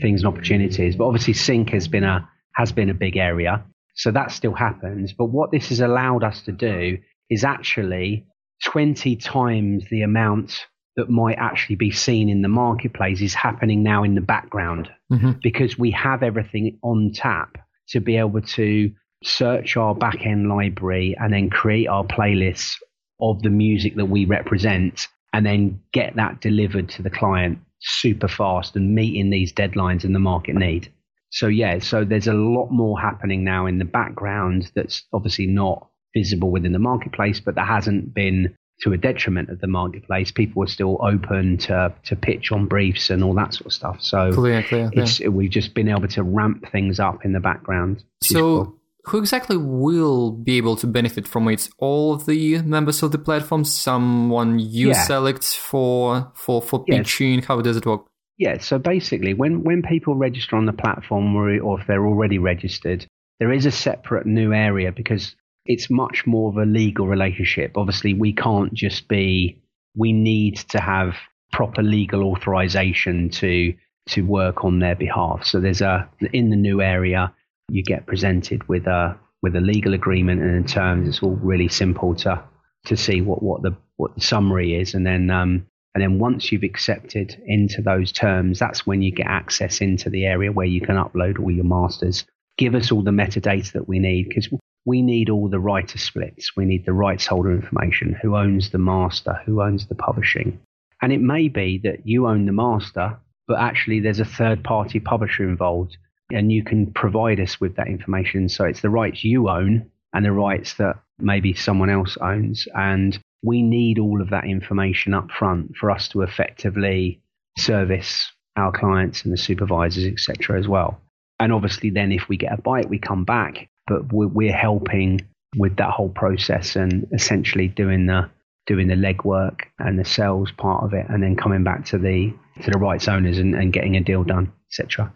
things 0.00 0.22
and 0.22 0.28
opportunities. 0.28 0.96
But 0.96 1.06
obviously 1.06 1.34
sync 1.34 1.70
has 1.70 1.88
been 1.88 2.04
a 2.04 2.28
has 2.54 2.72
been 2.72 2.90
a 2.90 2.94
big 2.94 3.16
area. 3.16 3.64
So 3.94 4.10
that 4.10 4.30
still 4.30 4.54
happens. 4.54 5.12
But 5.12 5.26
what 5.26 5.50
this 5.50 5.68
has 5.68 5.80
allowed 5.80 6.24
us 6.24 6.42
to 6.42 6.52
do 6.52 6.98
is 7.30 7.44
actually 7.44 8.26
20 8.64 9.16
times 9.16 9.84
the 9.90 10.02
amount 10.02 10.66
that 10.96 11.08
might 11.08 11.36
actually 11.38 11.76
be 11.76 11.92
seen 11.92 12.28
in 12.28 12.42
the 12.42 12.48
marketplace 12.48 13.20
is 13.20 13.34
happening 13.34 13.84
now 13.84 14.02
in 14.02 14.16
the 14.16 14.20
background 14.20 14.88
mm-hmm. 15.12 15.32
because 15.42 15.78
we 15.78 15.92
have 15.92 16.24
everything 16.24 16.78
on 16.82 17.12
tap 17.14 17.58
to 17.88 18.00
be 18.00 18.16
able 18.16 18.40
to 18.40 18.90
search 19.22 19.76
our 19.76 19.94
back 19.94 20.24
end 20.24 20.48
library 20.48 21.16
and 21.18 21.32
then 21.32 21.50
create 21.50 21.88
our 21.88 22.04
playlists 22.04 22.76
of 23.20 23.42
the 23.42 23.50
music 23.50 23.96
that 23.96 24.06
we 24.06 24.24
represent 24.24 25.08
and 25.32 25.44
then 25.44 25.80
get 25.92 26.16
that 26.16 26.40
delivered 26.40 26.88
to 26.88 27.02
the 27.02 27.10
client 27.10 27.58
super 27.80 28.28
fast 28.28 28.76
and 28.76 28.94
meeting 28.94 29.30
these 29.30 29.52
deadlines 29.52 30.04
and 30.04 30.14
the 30.14 30.20
market 30.20 30.54
need. 30.54 30.92
So 31.30 31.46
yeah, 31.46 31.78
so 31.78 32.04
there's 32.04 32.28
a 32.28 32.32
lot 32.32 32.70
more 32.70 32.98
happening 32.98 33.44
now 33.44 33.66
in 33.66 33.78
the 33.78 33.84
background 33.84 34.70
that's 34.74 35.04
obviously 35.12 35.46
not 35.46 35.86
visible 36.14 36.50
within 36.50 36.72
the 36.72 36.78
marketplace, 36.78 37.40
but 37.40 37.54
that 37.56 37.66
hasn't 37.66 38.14
been 38.14 38.56
to 38.80 38.92
a 38.92 38.96
detriment 38.96 39.50
of 39.50 39.60
the 39.60 39.66
marketplace. 39.66 40.30
People 40.30 40.62
are 40.62 40.68
still 40.68 40.98
open 41.02 41.58
to 41.58 41.92
to 42.04 42.16
pitch 42.16 42.52
on 42.52 42.66
briefs 42.66 43.10
and 43.10 43.22
all 43.22 43.34
that 43.34 43.52
sort 43.52 43.66
of 43.66 43.72
stuff. 43.72 44.00
So 44.00 44.32
clear, 44.32 44.62
clear, 44.62 44.90
clear. 44.90 45.30
we've 45.30 45.50
just 45.50 45.74
been 45.74 45.88
able 45.88 46.08
to 46.08 46.22
ramp 46.22 46.70
things 46.70 46.98
up 47.00 47.24
in 47.24 47.32
the 47.32 47.40
background. 47.40 48.02
So 48.22 48.77
who 49.08 49.18
exactly 49.18 49.56
will 49.56 50.30
be 50.30 50.56
able 50.56 50.76
to 50.76 50.86
benefit 50.86 51.26
from 51.26 51.48
it? 51.48 51.68
All 51.78 52.14
of 52.14 52.26
the 52.26 52.62
members 52.62 53.02
of 53.02 53.12
the 53.12 53.18
platform, 53.18 53.64
someone 53.64 54.58
you 54.58 54.88
yeah. 54.88 55.04
select 55.04 55.44
for 55.44 56.30
for 56.34 56.62
for 56.62 56.84
pitching. 56.84 57.42
How 57.42 57.60
does 57.60 57.76
it 57.76 57.86
work? 57.86 58.06
Yeah, 58.38 58.58
so 58.58 58.78
basically, 58.78 59.34
when, 59.34 59.64
when 59.64 59.82
people 59.82 60.14
register 60.14 60.54
on 60.54 60.66
the 60.66 60.72
platform 60.72 61.34
or, 61.34 61.58
or 61.60 61.80
if 61.80 61.86
they're 61.88 62.06
already 62.06 62.38
registered, 62.38 63.04
there 63.40 63.52
is 63.52 63.66
a 63.66 63.72
separate 63.72 64.26
new 64.26 64.52
area 64.52 64.92
because 64.92 65.34
it's 65.66 65.90
much 65.90 66.24
more 66.24 66.48
of 66.50 66.56
a 66.56 66.64
legal 66.64 67.08
relationship. 67.08 67.76
Obviously, 67.76 68.14
we 68.14 68.32
can't 68.32 68.72
just 68.72 69.08
be, 69.08 69.60
we 69.96 70.12
need 70.12 70.56
to 70.68 70.80
have 70.80 71.16
proper 71.52 71.82
legal 71.82 72.22
authorization 72.24 73.28
to 73.30 73.74
to 74.06 74.22
work 74.22 74.64
on 74.64 74.78
their 74.78 74.96
behalf. 74.96 75.44
So 75.44 75.60
there's 75.60 75.82
a 75.82 76.08
in 76.32 76.50
the 76.50 76.56
new 76.56 76.80
area, 76.80 77.34
you 77.68 77.82
get 77.82 78.06
presented 78.06 78.68
with 78.68 78.86
a 78.86 79.18
with 79.42 79.54
a 79.54 79.60
legal 79.60 79.94
agreement 79.94 80.42
and 80.42 80.56
in 80.56 80.64
terms. 80.64 81.08
It's 81.08 81.22
all 81.22 81.36
really 81.36 81.68
simple 81.68 82.14
to 82.16 82.42
to 82.86 82.96
see 82.96 83.20
what, 83.20 83.42
what 83.42 83.62
the 83.62 83.76
what 83.96 84.14
the 84.14 84.20
summary 84.20 84.74
is, 84.80 84.94
and 84.94 85.06
then 85.06 85.30
um, 85.30 85.66
and 85.94 86.02
then 86.02 86.18
once 86.18 86.52
you've 86.52 86.62
accepted 86.62 87.40
into 87.46 87.82
those 87.82 88.12
terms, 88.12 88.58
that's 88.58 88.86
when 88.86 89.02
you 89.02 89.10
get 89.12 89.26
access 89.26 89.80
into 89.80 90.10
the 90.10 90.26
area 90.26 90.52
where 90.52 90.66
you 90.66 90.80
can 90.80 90.96
upload 90.96 91.40
all 91.40 91.50
your 91.50 91.64
masters. 91.64 92.24
Give 92.56 92.74
us 92.74 92.90
all 92.90 93.02
the 93.02 93.10
metadata 93.10 93.72
that 93.72 93.88
we 93.88 93.98
need 93.98 94.28
because 94.28 94.48
we 94.84 95.02
need 95.02 95.30
all 95.30 95.48
the 95.48 95.60
writer 95.60 95.98
splits. 95.98 96.56
We 96.56 96.64
need 96.64 96.86
the 96.86 96.92
rights 96.92 97.26
holder 97.26 97.52
information, 97.52 98.16
who 98.20 98.36
owns 98.36 98.70
the 98.70 98.78
master, 98.78 99.40
who 99.44 99.62
owns 99.62 99.86
the 99.86 99.94
publishing. 99.94 100.58
And 101.00 101.12
it 101.12 101.20
may 101.20 101.48
be 101.48 101.80
that 101.84 102.06
you 102.06 102.26
own 102.26 102.46
the 102.46 102.52
master, 102.52 103.18
but 103.46 103.60
actually 103.60 104.00
there's 104.00 104.18
a 104.18 104.24
third 104.24 104.64
party 104.64 104.98
publisher 104.98 105.48
involved 105.48 105.96
and 106.30 106.52
you 106.52 106.62
can 106.62 106.92
provide 106.92 107.40
us 107.40 107.60
with 107.60 107.76
that 107.76 107.88
information. 107.88 108.48
So 108.48 108.64
it's 108.64 108.80
the 108.80 108.90
rights 108.90 109.24
you 109.24 109.48
own 109.48 109.90
and 110.12 110.24
the 110.24 110.32
rights 110.32 110.74
that 110.74 110.96
maybe 111.18 111.54
someone 111.54 111.90
else 111.90 112.16
owns. 112.20 112.66
And 112.74 113.18
we 113.42 113.62
need 113.62 113.98
all 113.98 114.20
of 114.20 114.30
that 114.30 114.44
information 114.44 115.14
up 115.14 115.30
front 115.30 115.76
for 115.76 115.90
us 115.90 116.08
to 116.08 116.22
effectively 116.22 117.20
service 117.56 118.30
our 118.56 118.72
clients 118.72 119.22
and 119.22 119.32
the 119.32 119.38
supervisors, 119.38 120.04
etc., 120.04 120.58
as 120.58 120.66
well. 120.66 121.00
And 121.40 121.52
obviously, 121.52 121.90
then 121.90 122.10
if 122.10 122.28
we 122.28 122.36
get 122.36 122.52
a 122.52 122.60
bite, 122.60 122.88
we 122.88 122.98
come 122.98 123.24
back, 123.24 123.68
but 123.86 124.12
we're, 124.12 124.26
we're 124.26 124.52
helping 124.52 125.20
with 125.56 125.76
that 125.76 125.90
whole 125.90 126.08
process 126.08 126.76
and 126.76 127.06
essentially 127.12 127.68
doing 127.68 128.06
the 128.06 128.28
doing 128.66 128.88
the 128.88 128.94
legwork 128.94 129.60
and 129.78 129.98
the 129.98 130.04
sales 130.04 130.52
part 130.52 130.84
of 130.84 130.92
it, 130.92 131.06
and 131.08 131.22
then 131.22 131.36
coming 131.36 131.64
back 131.64 131.86
to 131.86 131.98
the 131.98 132.34
to 132.62 132.70
the 132.70 132.78
rights 132.78 133.08
owners 133.08 133.38
and, 133.38 133.54
and 133.54 133.72
getting 133.72 133.96
a 133.96 134.00
deal 134.00 134.24
done, 134.24 134.52
etc. 134.68 135.12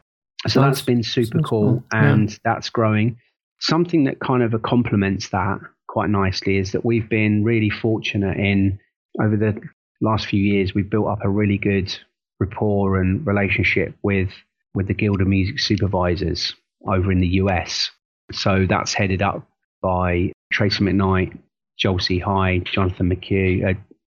So 0.49 0.61
that's, 0.61 0.79
that's 0.79 0.87
been 0.87 1.03
super 1.03 1.39
cool, 1.41 1.83
cool. 1.83 1.85
and 1.93 2.31
yeah. 2.31 2.37
that's 2.45 2.71
growing. 2.71 3.17
Something 3.61 4.05
that 4.05 4.19
kind 4.19 4.43
of 4.43 4.61
complements 4.63 5.29
that 5.31 5.61
quite 5.89 6.11
nicely 6.11 6.57
is 6.57 6.73
that 6.73 6.85
we've 6.85 7.09
been 7.09 7.45
really 7.45 7.71
fortunate 7.71 8.37
in 8.37 8.79
over 9.21 9.37
the 9.37 9.61
last 10.01 10.27
few 10.27 10.43
years. 10.43 10.75
We've 10.75 10.89
built 10.89 11.07
up 11.07 11.21
a 11.23 11.29
really 11.29 11.59
good 11.59 11.95
rapport 12.41 13.01
and 13.01 13.25
relationship 13.27 13.95
with 14.03 14.31
with 14.75 14.89
the 14.89 14.95
Guild 14.95 15.21
of 15.21 15.27
Music 15.27 15.61
Supervisors 15.61 16.55
over 16.89 17.13
in 17.13 17.21
the 17.21 17.29
US. 17.29 17.91
So 18.33 18.67
that's 18.69 18.95
headed 18.95 19.23
up 19.23 19.47
by 19.83 20.33
Tracy 20.53 20.83
McKnight, 20.83 21.39
Joel 21.79 21.99
C. 21.99 22.19
High, 22.19 22.59
Jonathan 22.65 23.11
McHugh, 23.11 23.71
uh, 23.71 23.79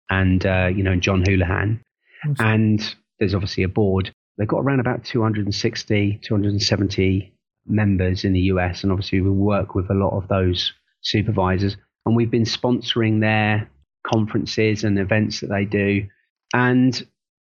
and 0.10 0.46
uh, 0.46 0.70
you 0.74 0.84
know 0.84 0.96
John 0.96 1.24
Houlihan. 1.26 1.82
Awesome. 2.24 2.46
And 2.46 2.96
there's 3.20 3.34
obviously 3.34 3.64
a 3.64 3.70
board. 3.70 4.14
They've 4.38 4.48
got 4.48 4.60
around 4.60 4.80
about 4.80 5.04
260, 5.04 6.20
270 6.24 7.34
members 7.66 8.26
in 8.26 8.34
the 8.34 8.42
US, 8.42 8.84
and 8.84 8.92
obviously 8.92 9.22
we 9.22 9.30
work 9.30 9.76
with 9.76 9.90
a 9.90 9.94
lot 9.94 10.18
of 10.18 10.28
those 10.28 10.74
supervisors, 11.02 11.78
and 12.06 12.14
we've 12.16 12.32
been 12.32 12.44
sponsoring 12.44 13.22
their 13.22 13.70
conferences 14.06 14.84
and 14.84 15.00
events 15.00 15.40
that 15.42 15.50
they 15.50 15.66
do. 15.66 16.06
And 16.54 17.06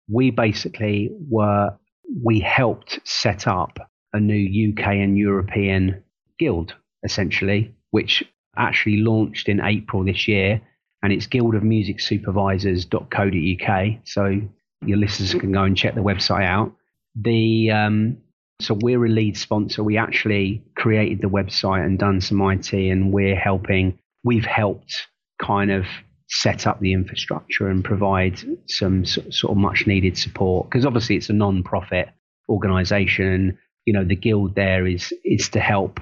we 0.09 0.31
basically 0.31 1.11
were, 1.29 1.77
we 2.23 2.39
helped 2.39 2.99
set 3.03 3.47
up 3.47 3.77
a 4.13 4.19
new 4.19 4.71
UK 4.71 4.87
and 4.87 5.17
European 5.17 6.03
guild, 6.39 6.73
essentially, 7.03 7.75
which 7.91 8.23
actually 8.57 8.97
launched 8.97 9.49
in 9.49 9.61
April 9.61 10.05
this 10.05 10.27
year. 10.27 10.61
And 11.03 11.11
it's 11.11 11.27
guildofmusicsupervisors.co.uk. 11.27 13.97
So 14.05 14.41
your 14.87 14.97
listeners 14.97 15.33
can 15.33 15.51
go 15.51 15.63
and 15.63 15.75
check 15.77 15.95
the 15.95 16.01
website 16.01 16.45
out. 16.45 16.73
The 17.15 17.71
um, 17.71 18.17
so 18.61 18.77
we're 18.81 19.05
a 19.05 19.09
lead 19.09 19.37
sponsor. 19.37 19.83
We 19.83 19.97
actually 19.97 20.63
created 20.75 21.21
the 21.21 21.29
website 21.29 21.85
and 21.85 21.99
done 21.99 22.21
some 22.21 22.41
IT, 22.41 22.73
and 22.73 23.11
we're 23.11 23.35
helping. 23.35 23.99
We've 24.23 24.45
helped 24.45 25.07
kind 25.39 25.71
of 25.71 25.85
set 26.27 26.65
up 26.65 26.79
the 26.79 26.93
infrastructure 26.93 27.67
and 27.67 27.83
provide 27.83 28.39
some 28.67 29.05
sort 29.05 29.51
of 29.51 29.57
much 29.57 29.85
needed 29.85 30.17
support 30.17 30.67
because 30.67 30.85
obviously 30.85 31.15
it's 31.15 31.29
a 31.29 31.33
non-profit 31.33 32.09
organization. 32.49 33.57
You 33.85 33.93
know, 33.93 34.03
the 34.03 34.15
guild 34.15 34.55
there 34.55 34.87
is 34.87 35.13
is 35.23 35.49
to 35.49 35.59
help 35.59 35.99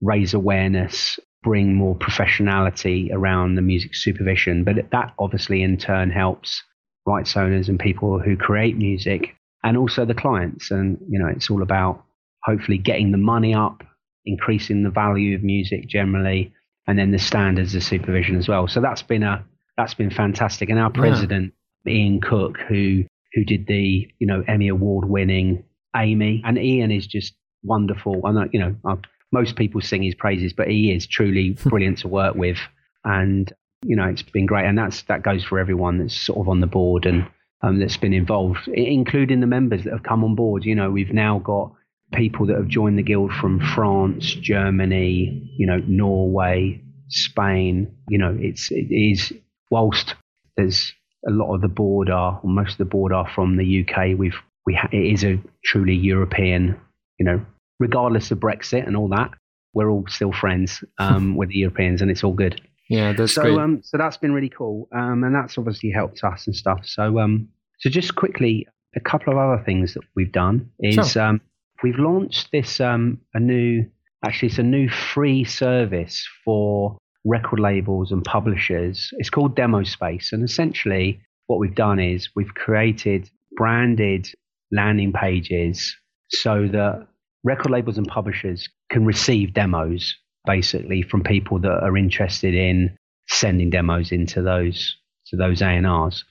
raise 0.00 0.34
awareness, 0.34 1.18
bring 1.42 1.74
more 1.74 1.96
professionality 1.96 3.12
around 3.12 3.54
the 3.54 3.62
music 3.62 3.94
supervision, 3.94 4.62
but 4.64 4.76
that 4.90 5.14
obviously 5.18 5.62
in 5.62 5.76
turn 5.78 6.10
helps 6.10 6.62
rights 7.06 7.36
owners 7.36 7.68
and 7.68 7.78
people 7.78 8.18
who 8.18 8.36
create 8.36 8.76
music 8.76 9.34
and 9.62 9.76
also 9.76 10.04
the 10.04 10.14
clients. 10.14 10.70
And, 10.70 10.98
you 11.08 11.18
know, 11.18 11.26
it's 11.26 11.50
all 11.50 11.62
about 11.62 12.04
hopefully 12.44 12.78
getting 12.78 13.10
the 13.10 13.18
money 13.18 13.54
up, 13.54 13.82
increasing 14.26 14.82
the 14.82 14.90
value 14.90 15.34
of 15.34 15.42
music 15.42 15.88
generally, 15.88 16.52
and 16.86 16.98
then 16.98 17.10
the 17.10 17.18
standards 17.18 17.74
of 17.74 17.82
supervision 17.82 18.36
as 18.36 18.48
well. 18.48 18.68
So 18.68 18.80
that's 18.80 19.02
been 19.02 19.22
a 19.22 19.44
that's 19.76 19.94
been 19.94 20.10
fantastic. 20.10 20.68
And 20.70 20.78
our 20.78 20.90
president, 20.90 21.52
yeah. 21.84 21.94
Ian 21.94 22.20
Cook, 22.20 22.58
who 22.68 23.04
who 23.32 23.44
did 23.44 23.66
the 23.66 24.08
you 24.18 24.26
know 24.26 24.44
Emmy 24.46 24.68
award 24.68 25.08
winning 25.08 25.64
Amy, 25.96 26.42
and 26.44 26.58
Ian 26.58 26.90
is 26.90 27.06
just 27.06 27.34
wonderful. 27.62 28.20
I 28.24 28.32
know 28.32 28.48
you 28.52 28.60
know 28.60 28.76
I, 28.84 28.96
most 29.32 29.56
people 29.56 29.80
sing 29.80 30.02
his 30.02 30.14
praises, 30.14 30.52
but 30.52 30.68
he 30.68 30.92
is 30.92 31.06
truly 31.06 31.50
brilliant 31.64 31.98
to 31.98 32.08
work 32.08 32.34
with, 32.34 32.58
and 33.04 33.52
you 33.84 33.96
know 33.96 34.04
it's 34.04 34.22
been 34.22 34.46
great. 34.46 34.66
And 34.66 34.78
that's 34.78 35.02
that 35.02 35.22
goes 35.22 35.44
for 35.44 35.58
everyone 35.58 35.98
that's 35.98 36.16
sort 36.16 36.38
of 36.38 36.48
on 36.48 36.60
the 36.60 36.66
board 36.66 37.06
and 37.06 37.26
um, 37.62 37.78
that's 37.78 37.96
been 37.96 38.12
involved, 38.12 38.68
including 38.68 39.40
the 39.40 39.46
members 39.46 39.84
that 39.84 39.92
have 39.92 40.02
come 40.02 40.22
on 40.24 40.34
board. 40.34 40.64
You 40.64 40.74
know, 40.74 40.90
we've 40.90 41.12
now 41.12 41.38
got 41.38 41.72
people 42.12 42.46
that 42.46 42.56
have 42.56 42.68
joined 42.68 42.98
the 42.98 43.02
guild 43.02 43.32
from 43.32 43.60
France, 43.60 44.34
Germany, 44.34 45.50
you 45.56 45.66
know, 45.66 45.80
Norway, 45.86 46.82
Spain. 47.08 47.96
You 48.08 48.18
know, 48.18 48.36
it's 48.38 48.70
it 48.70 48.92
is 48.92 49.32
whilst 49.70 50.14
there's 50.56 50.92
a 51.26 51.30
lot 51.30 51.54
of 51.54 51.62
the 51.62 51.68
board 51.68 52.10
are, 52.10 52.40
or 52.42 52.50
most 52.50 52.72
of 52.72 52.78
the 52.78 52.84
board 52.84 53.12
are 53.12 53.28
from 53.34 53.56
the 53.56 53.86
UK. 53.86 54.18
We've 54.18 54.36
we 54.66 54.74
ha- 54.74 54.90
it 54.92 55.12
is 55.14 55.24
a 55.24 55.40
truly 55.64 55.94
European. 55.94 56.78
You 57.18 57.26
know, 57.26 57.46
regardless 57.78 58.30
of 58.30 58.38
Brexit 58.38 58.86
and 58.86 58.96
all 58.96 59.08
that, 59.08 59.30
we're 59.72 59.90
all 59.90 60.04
still 60.08 60.32
friends 60.32 60.84
um, 60.98 61.36
with 61.36 61.48
the 61.48 61.58
Europeans, 61.58 62.02
and 62.02 62.10
it's 62.10 62.24
all 62.24 62.34
good. 62.34 62.60
Yeah, 62.88 63.12
that's 63.12 63.34
so, 63.34 63.42
great. 63.42 63.58
Um, 63.58 63.80
so 63.82 63.96
that's 63.96 64.16
been 64.16 64.32
really 64.32 64.50
cool, 64.50 64.88
um, 64.94 65.24
and 65.24 65.34
that's 65.34 65.56
obviously 65.56 65.90
helped 65.90 66.22
us 66.22 66.46
and 66.46 66.54
stuff. 66.54 66.80
So, 66.84 67.18
um, 67.18 67.48
so 67.80 67.88
just 67.90 68.14
quickly, 68.14 68.66
a 68.96 69.00
couple 69.00 69.32
of 69.32 69.38
other 69.38 69.62
things 69.64 69.94
that 69.94 70.02
we've 70.14 70.32
done 70.32 70.70
is 70.80 71.12
sure. 71.12 71.22
um, 71.22 71.40
we've 71.82 71.98
launched 71.98 72.50
this 72.52 72.80
um, 72.80 73.20
a 73.32 73.40
new, 73.40 73.86
actually, 74.24 74.48
it's 74.48 74.58
a 74.58 74.62
new 74.62 74.88
free 74.88 75.44
service 75.44 76.26
for 76.44 76.98
record 77.24 77.58
labels 77.58 78.12
and 78.12 78.22
publishers. 78.22 79.10
It's 79.18 79.30
called 79.30 79.56
Demo 79.56 79.82
Space, 79.82 80.32
and 80.32 80.44
essentially, 80.44 81.20
what 81.46 81.58
we've 81.58 81.74
done 81.74 81.98
is 81.98 82.28
we've 82.36 82.54
created 82.54 83.30
branded 83.56 84.28
landing 84.72 85.12
pages 85.12 85.96
so 86.28 86.66
that 86.68 87.06
record 87.44 87.70
labels 87.70 87.98
and 87.98 88.06
publishers 88.06 88.68
can 88.90 89.04
receive 89.04 89.54
demos 89.54 90.16
basically 90.44 91.02
from 91.02 91.22
people 91.22 91.58
that 91.60 91.82
are 91.82 91.96
interested 91.96 92.54
in 92.54 92.96
sending 93.28 93.70
demos 93.70 94.12
into 94.12 94.42
those 94.42 94.96
to 95.26 95.36
those 95.36 95.62
A&Rs. 95.62 96.24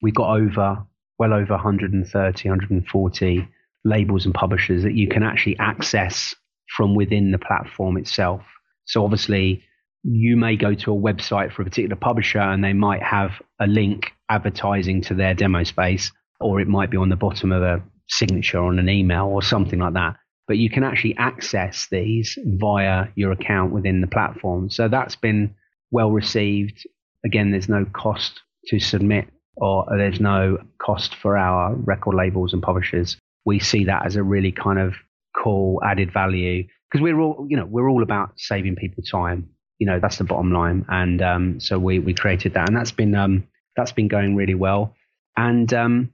We've 0.00 0.14
got 0.14 0.36
over 0.36 0.84
well 1.18 1.32
over 1.32 1.54
130, 1.54 2.48
140 2.48 3.48
labels 3.84 4.24
and 4.24 4.34
publishers 4.34 4.82
that 4.82 4.94
you 4.94 5.08
can 5.08 5.22
actually 5.22 5.56
access 5.58 6.34
from 6.76 6.94
within 6.94 7.30
the 7.30 7.38
platform 7.38 7.96
itself. 7.96 8.42
So 8.86 9.04
obviously 9.04 9.62
you 10.02 10.36
may 10.36 10.56
go 10.56 10.74
to 10.74 10.92
a 10.92 10.96
website 10.96 11.52
for 11.52 11.62
a 11.62 11.64
particular 11.64 11.96
publisher 11.96 12.40
and 12.40 12.64
they 12.64 12.72
might 12.72 13.02
have 13.02 13.40
a 13.60 13.66
link 13.66 14.12
advertising 14.28 15.02
to 15.02 15.14
their 15.14 15.34
demo 15.34 15.62
space 15.62 16.10
or 16.40 16.60
it 16.60 16.66
might 16.66 16.90
be 16.90 16.96
on 16.96 17.08
the 17.08 17.16
bottom 17.16 17.52
of 17.52 17.62
a 17.62 17.82
signature 18.08 18.58
on 18.58 18.78
an 18.78 18.88
email 18.88 19.26
or 19.26 19.42
something 19.42 19.78
like 19.78 19.94
that 19.94 20.16
but 20.48 20.58
you 20.58 20.68
can 20.70 20.84
actually 20.84 21.16
access 21.16 21.86
these 21.90 22.38
via 22.44 23.06
your 23.14 23.32
account 23.32 23.72
within 23.72 24.00
the 24.00 24.06
platform. 24.06 24.70
So 24.70 24.88
that's 24.88 25.16
been 25.16 25.54
well 25.90 26.10
received. 26.10 26.86
Again, 27.24 27.50
there's 27.50 27.68
no 27.68 27.86
cost 27.92 28.40
to 28.66 28.80
submit 28.80 29.28
or 29.56 29.86
there's 29.96 30.20
no 30.20 30.58
cost 30.80 31.14
for 31.14 31.36
our 31.36 31.74
record 31.74 32.14
labels 32.14 32.52
and 32.52 32.62
publishers. 32.62 33.16
We 33.44 33.60
see 33.60 33.84
that 33.84 34.06
as 34.06 34.16
a 34.16 34.22
really 34.22 34.52
kind 34.52 34.78
of 34.78 34.94
cool 35.36 35.80
added 35.84 36.12
value 36.12 36.64
because 36.90 37.02
we're 37.02 37.20
all, 37.20 37.46
you 37.48 37.56
know, 37.56 37.66
we're 37.66 37.88
all 37.88 38.02
about 38.02 38.32
saving 38.36 38.76
people 38.76 39.02
time. 39.08 39.48
You 39.78 39.86
know, 39.86 39.98
that's 40.00 40.18
the 40.18 40.24
bottom 40.24 40.52
line. 40.52 40.84
And 40.88 41.22
um, 41.22 41.60
so 41.60 41.78
we, 41.78 41.98
we 41.98 42.14
created 42.14 42.54
that 42.54 42.68
and 42.68 42.76
that's 42.76 42.92
been, 42.92 43.14
um, 43.14 43.46
that's 43.76 43.92
been 43.92 44.08
going 44.08 44.36
really 44.36 44.54
well. 44.54 44.94
And 45.36 45.72
um, 45.72 46.12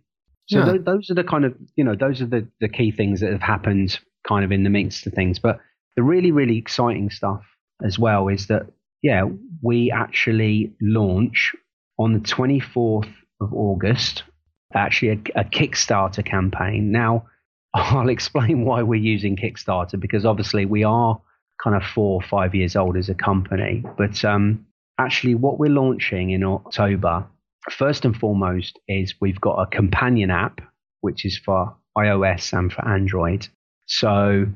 so 0.49 0.61
yeah. 0.61 0.73
th- 0.73 0.85
those 0.85 1.11
are 1.11 1.15
the 1.15 1.25
kind 1.25 1.45
of, 1.45 1.55
you 1.77 1.85
know, 1.85 1.95
those 1.95 2.23
are 2.23 2.27
the, 2.27 2.49
the 2.61 2.69
key 2.69 2.91
things 2.91 3.21
that 3.21 3.33
have 3.33 3.43
happened 3.43 3.99
kind 4.29 4.45
of 4.45 4.53
in 4.53 4.65
the 4.65 4.71
midst 4.71 5.07
of 5.07 5.13
things. 5.13 5.39
But 5.39 5.61
the 5.97 6.03
really, 6.03 6.33
really 6.33 6.59
exciting 6.59 7.11
stuff 7.11 7.45
as 7.83 7.99
well 7.99 8.29
is 8.29 8.47
that, 8.49 8.67
yeah, 9.03 9.25
we 9.63 9.91
actually 9.91 10.73
launch 10.81 11.55
on 11.99 12.13
the 12.13 12.21
24th 12.21 13.13
of 13.41 13.53
August, 13.53 14.25
actually 14.75 15.09
a, 15.09 15.41
a 15.41 15.45
Kickstarter 15.45 16.25
campaign. 16.25 16.93
Now, 16.93 17.27
I'll 17.75 18.09
explain 18.09 18.65
why 18.65 18.83
we're 18.83 19.01
using 19.01 19.37
Kickstarter 19.37 19.99
because 19.99 20.25
obviously 20.25 20.67
we 20.67 20.85
are 20.85 21.21
kind 21.63 21.77
of 21.77 21.83
four 21.83 22.23
or 22.23 22.27
five 22.27 22.55
years 22.55 22.77
old 22.77 22.97
as 22.97 23.09
a 23.09 23.15
company. 23.15 23.85
But 23.97 24.25
um, 24.25 24.67
actually, 24.99 25.35
what 25.35 25.59
we're 25.59 25.71
launching 25.71 26.31
in 26.31 26.45
October, 26.45 27.27
first 27.71 28.05
and 28.05 28.17
foremost, 28.17 28.79
is 28.89 29.15
we've 29.21 29.41
got 29.41 29.57
a 29.57 29.67
companion 29.67 30.31
app, 30.31 30.61
which 31.01 31.25
is 31.25 31.37
for 31.37 31.77
iOS 31.97 32.57
and 32.57 32.73
for 32.73 32.87
Android. 32.87 33.49
So, 33.89 34.47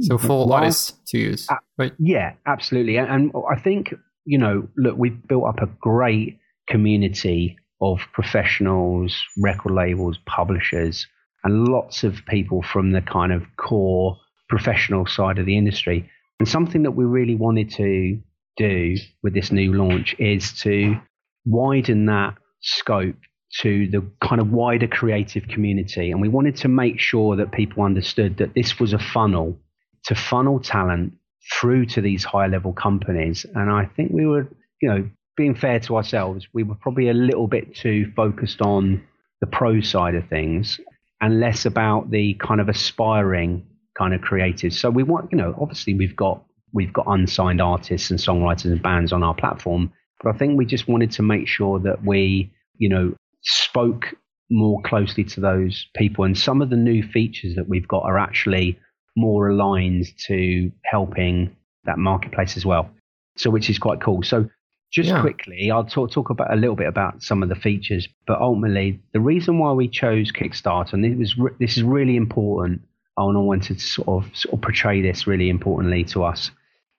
so 0.00 0.18
for 0.18 0.46
while, 0.46 0.52
artists 0.54 0.92
to 1.08 1.18
use, 1.18 1.46
uh, 1.48 1.56
right? 1.76 1.92
Yeah, 1.98 2.34
absolutely. 2.46 2.96
And, 2.96 3.08
and 3.08 3.32
I 3.50 3.60
think 3.60 3.92
you 4.28 4.36
know, 4.36 4.68
look, 4.76 4.98
we've 4.98 5.26
built 5.26 5.46
up 5.46 5.62
a 5.62 5.66
great 5.80 6.38
community 6.68 7.56
of 7.80 8.00
professionals, 8.12 9.24
record 9.38 9.72
labels, 9.72 10.18
publishers, 10.26 11.06
and 11.44 11.66
lots 11.66 12.04
of 12.04 12.20
people 12.28 12.62
from 12.62 12.92
the 12.92 13.00
kind 13.00 13.32
of 13.32 13.44
core 13.56 14.18
professional 14.50 15.06
side 15.06 15.38
of 15.38 15.46
the 15.46 15.56
industry. 15.56 16.10
And 16.38 16.46
something 16.46 16.82
that 16.82 16.90
we 16.90 17.06
really 17.06 17.36
wanted 17.36 17.70
to 17.76 18.20
do 18.58 18.96
with 19.22 19.32
this 19.32 19.50
new 19.50 19.72
launch 19.72 20.14
is 20.18 20.52
to 20.60 21.00
widen 21.46 22.04
that 22.06 22.34
scope 22.60 23.16
to 23.60 23.88
the 23.88 24.04
kind 24.20 24.40
of 24.40 24.50
wider 24.50 24.86
creative 24.86 25.48
community. 25.48 26.10
And 26.10 26.20
we 26.20 26.28
wanted 26.28 26.56
to 26.56 26.68
make 26.68 27.00
sure 27.00 27.36
that 27.36 27.52
people 27.52 27.82
understood 27.82 28.36
that 28.38 28.54
this 28.54 28.78
was 28.78 28.92
a 28.92 28.98
funnel 28.98 29.58
to 30.04 30.14
funnel 30.14 30.60
talent 30.60 31.14
through 31.52 31.86
to 31.86 32.00
these 32.00 32.24
high 32.24 32.46
level 32.46 32.72
companies. 32.72 33.46
And 33.54 33.70
I 33.70 33.86
think 33.96 34.12
we 34.12 34.26
were, 34.26 34.48
you 34.82 34.88
know, 34.88 35.10
being 35.36 35.54
fair 35.54 35.80
to 35.80 35.96
ourselves, 35.96 36.46
we 36.52 36.62
were 36.62 36.74
probably 36.74 37.08
a 37.08 37.14
little 37.14 37.46
bit 37.46 37.74
too 37.74 38.12
focused 38.14 38.60
on 38.60 39.02
the 39.40 39.46
pro 39.46 39.80
side 39.80 40.14
of 40.14 40.28
things 40.28 40.80
and 41.20 41.40
less 41.40 41.64
about 41.64 42.10
the 42.10 42.34
kind 42.34 42.60
of 42.60 42.68
aspiring 42.68 43.66
kind 43.96 44.14
of 44.14 44.20
creatives. 44.20 44.74
So 44.74 44.90
we 44.90 45.02
want, 45.02 45.30
you 45.32 45.38
know, 45.38 45.54
obviously 45.60 45.94
we've 45.94 46.16
got 46.16 46.42
we've 46.72 46.92
got 46.92 47.06
unsigned 47.06 47.62
artists 47.62 48.10
and 48.10 48.20
songwriters 48.20 48.66
and 48.66 48.82
bands 48.82 49.12
on 49.12 49.22
our 49.22 49.34
platform, 49.34 49.92
but 50.22 50.34
I 50.34 50.38
think 50.38 50.58
we 50.58 50.66
just 50.66 50.86
wanted 50.86 51.10
to 51.12 51.22
make 51.22 51.48
sure 51.48 51.78
that 51.80 52.04
we, 52.04 52.52
you 52.76 52.88
know, 52.90 53.14
spoke 53.42 54.14
more 54.50 54.80
closely 54.82 55.24
to 55.24 55.40
those 55.40 55.86
people. 55.94 56.24
And 56.24 56.36
some 56.36 56.62
of 56.62 56.70
the 56.70 56.76
new 56.76 57.02
features 57.02 57.54
that 57.56 57.68
we've 57.68 57.88
got 57.88 58.04
are 58.04 58.18
actually 58.18 58.78
more 59.16 59.48
aligned 59.48 60.06
to 60.26 60.70
helping 60.84 61.54
that 61.84 61.98
marketplace 61.98 62.56
as 62.56 62.64
well. 62.64 62.90
So, 63.36 63.50
which 63.50 63.70
is 63.70 63.78
quite 63.78 64.00
cool. 64.00 64.22
So, 64.22 64.48
just 64.90 65.10
yeah. 65.10 65.20
quickly, 65.20 65.70
I'll 65.70 65.84
talk, 65.84 66.10
talk 66.10 66.30
about 66.30 66.52
a 66.52 66.56
little 66.56 66.74
bit 66.74 66.86
about 66.86 67.22
some 67.22 67.42
of 67.42 67.50
the 67.50 67.54
features, 67.54 68.08
but 68.26 68.40
ultimately, 68.40 69.00
the 69.12 69.20
reason 69.20 69.58
why 69.58 69.72
we 69.72 69.86
chose 69.86 70.32
Kickstarter, 70.32 70.94
and 70.94 71.04
it 71.04 71.18
was 71.18 71.36
re- 71.36 71.52
this 71.60 71.76
is 71.76 71.82
really 71.82 72.16
important, 72.16 72.80
I 73.18 73.22
wanted 73.22 73.78
to 73.80 73.84
sort 73.84 74.08
of, 74.08 74.36
sort 74.36 74.54
of 74.54 74.62
portray 74.62 75.02
this 75.02 75.26
really 75.26 75.50
importantly 75.50 76.04
to 76.04 76.24
us. 76.24 76.50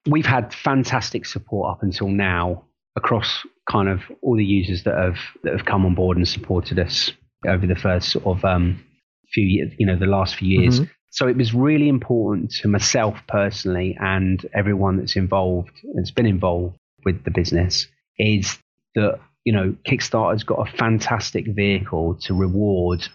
We've 0.06 0.26
had 0.26 0.54
fantastic 0.54 1.26
support 1.26 1.72
up 1.72 1.82
until 1.82 2.08
now 2.08 2.64
across 2.94 3.44
kind 3.70 3.88
of 3.88 4.00
all 4.22 4.36
the 4.36 4.44
users 4.44 4.84
that 4.84 4.94
have 4.96 5.18
that 5.42 5.52
have 5.56 5.66
come 5.66 5.86
on 5.86 5.94
board 5.94 6.16
and 6.16 6.26
supported 6.26 6.78
us 6.78 7.12
over 7.46 7.66
the 7.66 7.76
first 7.76 8.10
sort 8.10 8.26
of 8.26 8.44
um, 8.44 8.84
few 9.32 9.44
years, 9.44 9.72
you 9.78 9.86
know, 9.86 9.96
the 9.96 10.06
last 10.06 10.34
few 10.34 10.60
years. 10.60 10.80
Mm-hmm. 10.80 10.90
So 11.10 11.26
it 11.26 11.36
was 11.36 11.52
really 11.54 11.88
important 11.88 12.52
to 12.62 12.68
myself 12.68 13.16
personally 13.26 13.96
and 14.00 14.44
everyone 14.54 14.98
that's 14.98 15.16
involved, 15.16 15.70
that's 15.94 16.12
been 16.12 16.26
involved 16.26 16.76
with 17.04 17.24
the 17.24 17.30
business, 17.30 17.88
is 18.18 18.58
that, 18.94 19.18
you 19.44 19.52
know, 19.52 19.74
Kickstarter's 19.86 20.44
got 20.44 20.68
a 20.68 20.76
fantastic 20.76 21.46
vehicle 21.48 22.16
to 22.22 22.34
reward 22.34 23.08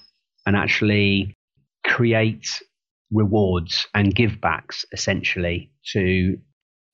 and 0.45 0.55
actually 0.55 1.35
create 1.85 2.61
rewards 3.11 3.87
and 3.93 4.13
give 4.13 4.41
backs 4.41 4.85
essentially 4.91 5.71
to 5.93 6.37